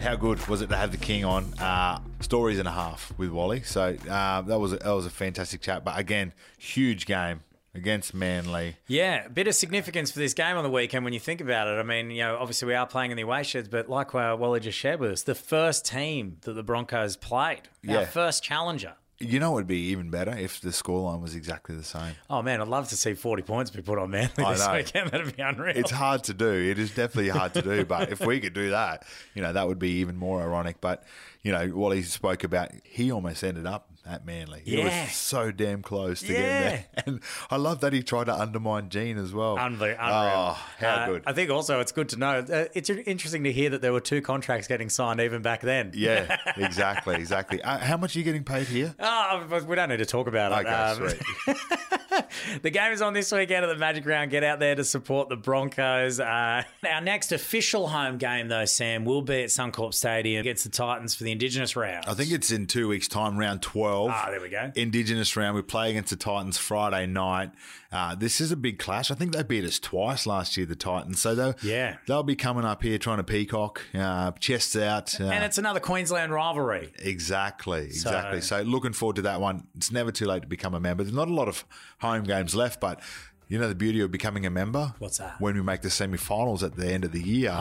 How 0.00 0.16
good 0.16 0.44
was 0.48 0.60
it 0.60 0.68
to 0.68 0.76
have 0.76 0.90
the 0.92 0.98
King 0.98 1.24
on? 1.24 1.54
Uh, 1.54 1.98
stories 2.20 2.58
and 2.58 2.68
a 2.68 2.72
half 2.72 3.12
with 3.16 3.30
Wally. 3.30 3.62
So 3.62 3.96
uh, 4.08 4.42
that 4.42 4.58
was 4.58 4.72
a, 4.72 4.76
that 4.76 4.90
was 4.92 5.06
a 5.06 5.10
fantastic 5.10 5.60
chat. 5.60 5.84
But 5.84 5.98
again, 5.98 6.32
huge 6.58 7.06
game 7.06 7.42
against 7.74 8.14
Manly. 8.14 8.76
Yeah, 8.86 9.24
a 9.26 9.30
bit 9.30 9.48
of 9.48 9.54
significance 9.54 10.10
for 10.10 10.18
this 10.18 10.34
game 10.34 10.56
on 10.56 10.64
the 10.64 10.70
weekend 10.70 11.04
when 11.04 11.12
you 11.12 11.20
think 11.20 11.40
about 11.40 11.68
it. 11.68 11.78
I 11.78 11.82
mean, 11.82 12.10
you 12.10 12.22
know, 12.22 12.36
obviously 12.38 12.66
we 12.68 12.74
are 12.74 12.86
playing 12.86 13.10
in 13.10 13.16
the 13.16 13.22
away 13.22 13.42
sheds, 13.42 13.68
but 13.68 13.88
like 13.88 14.14
uh, 14.14 14.36
Wally 14.38 14.60
just 14.60 14.78
shared 14.78 15.00
with 15.00 15.10
us, 15.10 15.22
the 15.22 15.34
first 15.34 15.84
team 15.86 16.38
that 16.42 16.52
the 16.52 16.62
Broncos 16.62 17.16
played, 17.16 17.62
our 17.88 18.06
first 18.06 18.42
challenger. 18.42 18.94
You 19.20 19.38
know, 19.38 19.52
it 19.52 19.54
would 19.54 19.66
be 19.68 19.78
even 19.90 20.10
better 20.10 20.36
if 20.36 20.60
the 20.60 20.70
scoreline 20.70 21.20
was 21.20 21.34
exactly 21.36 21.76
the 21.76 21.84
same. 21.84 22.14
Oh 22.28 22.42
man, 22.42 22.60
I'd 22.60 22.68
love 22.68 22.88
to 22.88 22.96
see 22.96 23.14
40 23.14 23.42
points 23.44 23.70
be 23.70 23.80
put 23.80 23.98
on 23.98 24.10
Manly 24.10 24.30
I 24.38 24.52
this 24.54 24.66
know. 24.66 24.72
weekend. 24.74 25.10
That'd 25.10 25.36
be 25.36 25.42
unreal. 25.42 25.76
It's 25.76 25.92
hard 25.92 26.24
to 26.24 26.34
do. 26.34 26.50
It 26.50 26.78
is 26.78 26.90
definitely 26.90 27.28
hard 27.30 27.54
to 27.54 27.62
do. 27.62 27.84
But 27.84 28.10
if 28.10 28.20
we 28.20 28.40
could 28.40 28.54
do 28.54 28.70
that, 28.70 29.06
you 29.34 29.42
know, 29.42 29.52
that 29.52 29.68
would 29.68 29.78
be 29.78 29.90
even 30.00 30.16
more 30.16 30.42
ironic. 30.42 30.80
But, 30.80 31.04
you 31.42 31.52
know, 31.52 31.70
Wally 31.74 32.02
spoke 32.02 32.42
about, 32.44 32.70
he 32.82 33.12
almost 33.12 33.44
ended 33.44 33.66
up 33.66 33.88
at 34.06 34.26
Manly. 34.26 34.60
He 34.64 34.78
Yeah. 34.78 35.04
was 35.06 35.14
so 35.16 35.50
damn 35.50 35.80
close 35.82 36.20
to 36.20 36.26
Yeah. 36.32 36.38
getting 36.38 36.48
there. 36.60 36.84
And 37.06 37.20
I 37.50 37.56
love 37.56 37.80
that 37.80 37.92
he 37.92 38.02
tried 38.02 38.24
to 38.24 38.34
undermine 38.34 38.88
Gene 38.90 39.16
as 39.18 39.32
well. 39.32 39.56
Unreal. 39.58 39.96
Oh, 39.98 40.58
how 40.78 40.88
Uh, 40.88 41.06
good. 41.06 41.22
I 41.26 41.32
think 41.32 41.50
also 41.50 41.80
it's 41.80 41.92
good 41.92 42.08
to 42.10 42.16
know. 42.18 42.38
Uh, 42.40 42.66
it's 42.74 42.90
interesting 42.90 43.44
to 43.44 43.52
hear 43.52 43.70
that 43.70 43.80
there 43.82 43.92
were 43.92 44.00
two 44.00 44.20
contracts 44.20 44.68
getting 44.68 44.88
signed 44.90 45.20
even 45.20 45.40
back 45.42 45.60
then. 45.62 45.92
yeah, 45.94 46.36
exactly, 46.56 47.16
exactly. 47.16 47.62
Uh, 47.62 47.78
how 47.78 47.96
much 47.96 48.14
are 48.14 48.18
you 48.18 48.24
getting 48.24 48.44
paid 48.44 48.66
here? 48.66 48.94
Oh, 48.98 49.46
we 49.66 49.74
don't 49.76 49.88
need 49.88 49.98
to 49.98 50.06
talk 50.06 50.26
about 50.26 50.52
it. 50.52 50.66
Okay, 50.66 50.74
Um, 50.74 51.08
sweet. 51.46 51.56
the 52.62 52.70
game 52.70 52.92
is 52.92 53.02
on 53.02 53.12
this 53.12 53.30
weekend 53.32 53.64
at 53.64 53.68
the 53.68 53.76
Magic 53.76 54.04
Round. 54.06 54.30
Get 54.30 54.44
out 54.44 54.58
there 54.60 54.74
to 54.74 54.84
support 54.84 55.28
the 55.28 55.36
Broncos. 55.36 56.20
Uh, 56.20 56.62
our 56.88 57.00
next 57.00 57.32
official 57.32 57.88
home 57.88 58.18
game, 58.18 58.48
though, 58.48 58.64
Sam, 58.64 59.04
will 59.04 59.22
be 59.22 59.42
at 59.42 59.48
Suncorp 59.50 59.94
Stadium 59.94 60.40
against 60.40 60.64
the 60.64 60.70
Titans 60.70 61.14
for 61.14 61.24
the 61.24 61.32
Indigenous 61.32 61.76
round. 61.76 62.04
I 62.06 62.14
think 62.14 62.30
it's 62.32 62.50
in 62.50 62.66
two 62.66 62.88
weeks' 62.88 63.08
time, 63.08 63.36
round 63.36 63.62
12. 63.62 64.10
Ah, 64.12 64.26
there 64.30 64.40
we 64.40 64.48
go. 64.48 64.72
Indigenous 64.74 65.36
round. 65.36 65.56
We 65.56 65.62
play 65.62 65.90
against 65.90 66.10
the 66.10 66.16
Titans 66.16 66.58
Friday 66.58 67.06
night. 67.06 67.50
Uh, 67.92 68.14
this 68.14 68.40
is 68.40 68.50
a 68.50 68.56
big 68.56 68.78
clash. 68.80 69.12
I 69.12 69.14
think 69.14 69.32
they 69.32 69.44
beat 69.44 69.64
us 69.64 69.78
twice 69.78 70.26
last 70.26 70.56
year, 70.56 70.66
the 70.66 70.74
Titans. 70.74 71.20
So 71.22 71.34
they'll, 71.36 71.54
Yeah. 71.62 71.96
they'll 72.08 72.24
be 72.24 72.34
coming 72.34 72.64
up 72.64 72.82
here 72.82 72.98
trying 72.98 73.18
to 73.18 73.24
peacock, 73.24 73.82
uh, 73.94 74.32
chests 74.40 74.74
out. 74.74 75.20
Uh, 75.20 75.24
and 75.26 75.44
it's 75.44 75.58
another 75.58 75.78
Queensland 75.78 76.32
rivalry. 76.32 76.92
Exactly, 76.98 77.84
exactly. 77.84 78.40
So- 78.40 78.44
So, 78.54 78.62
looking 78.62 78.92
forward 78.92 79.16
to 79.16 79.22
that 79.22 79.40
one. 79.40 79.66
It's 79.76 79.90
never 79.90 80.12
too 80.12 80.26
late 80.26 80.42
to 80.42 80.48
become 80.48 80.74
a 80.74 80.80
member. 80.80 81.02
There's 81.02 81.14
not 81.16 81.28
a 81.28 81.32
lot 81.32 81.48
of 81.48 81.64
home 82.04 82.24
games 82.24 82.54
left, 82.54 82.80
but 82.80 83.00
you 83.48 83.58
know 83.58 83.68
the 83.68 83.74
beauty 83.74 84.00
of 84.00 84.10
becoming 84.10 84.46
a 84.46 84.50
member? 84.50 84.94
What's 84.98 85.18
that? 85.18 85.40
When 85.40 85.54
we 85.54 85.62
make 85.62 85.82
the 85.82 85.90
semi-finals 85.90 86.62
at 86.62 86.76
the 86.76 86.86
end 86.86 87.04
of 87.04 87.12
the 87.12 87.20
year, 87.20 87.54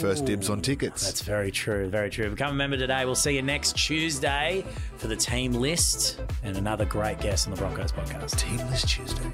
first 0.00 0.24
dibs 0.24 0.50
on 0.50 0.58
oh, 0.58 0.62
tickets. 0.62 1.04
That's 1.04 1.22
very 1.22 1.50
true, 1.50 1.88
very 1.88 2.10
true. 2.10 2.28
Become 2.30 2.52
a 2.52 2.54
member 2.54 2.76
today. 2.76 3.04
We'll 3.04 3.14
see 3.14 3.36
you 3.36 3.42
next 3.42 3.76
Tuesday 3.76 4.64
for 4.96 5.06
the 5.06 5.16
team 5.16 5.52
list 5.52 6.20
and 6.42 6.56
another 6.56 6.84
great 6.84 7.20
guest 7.20 7.46
on 7.46 7.54
the 7.54 7.60
Broncos 7.60 7.92
podcast. 7.92 8.36
Team 8.36 8.58
List 8.68 8.88
Tuesday. 8.88 9.30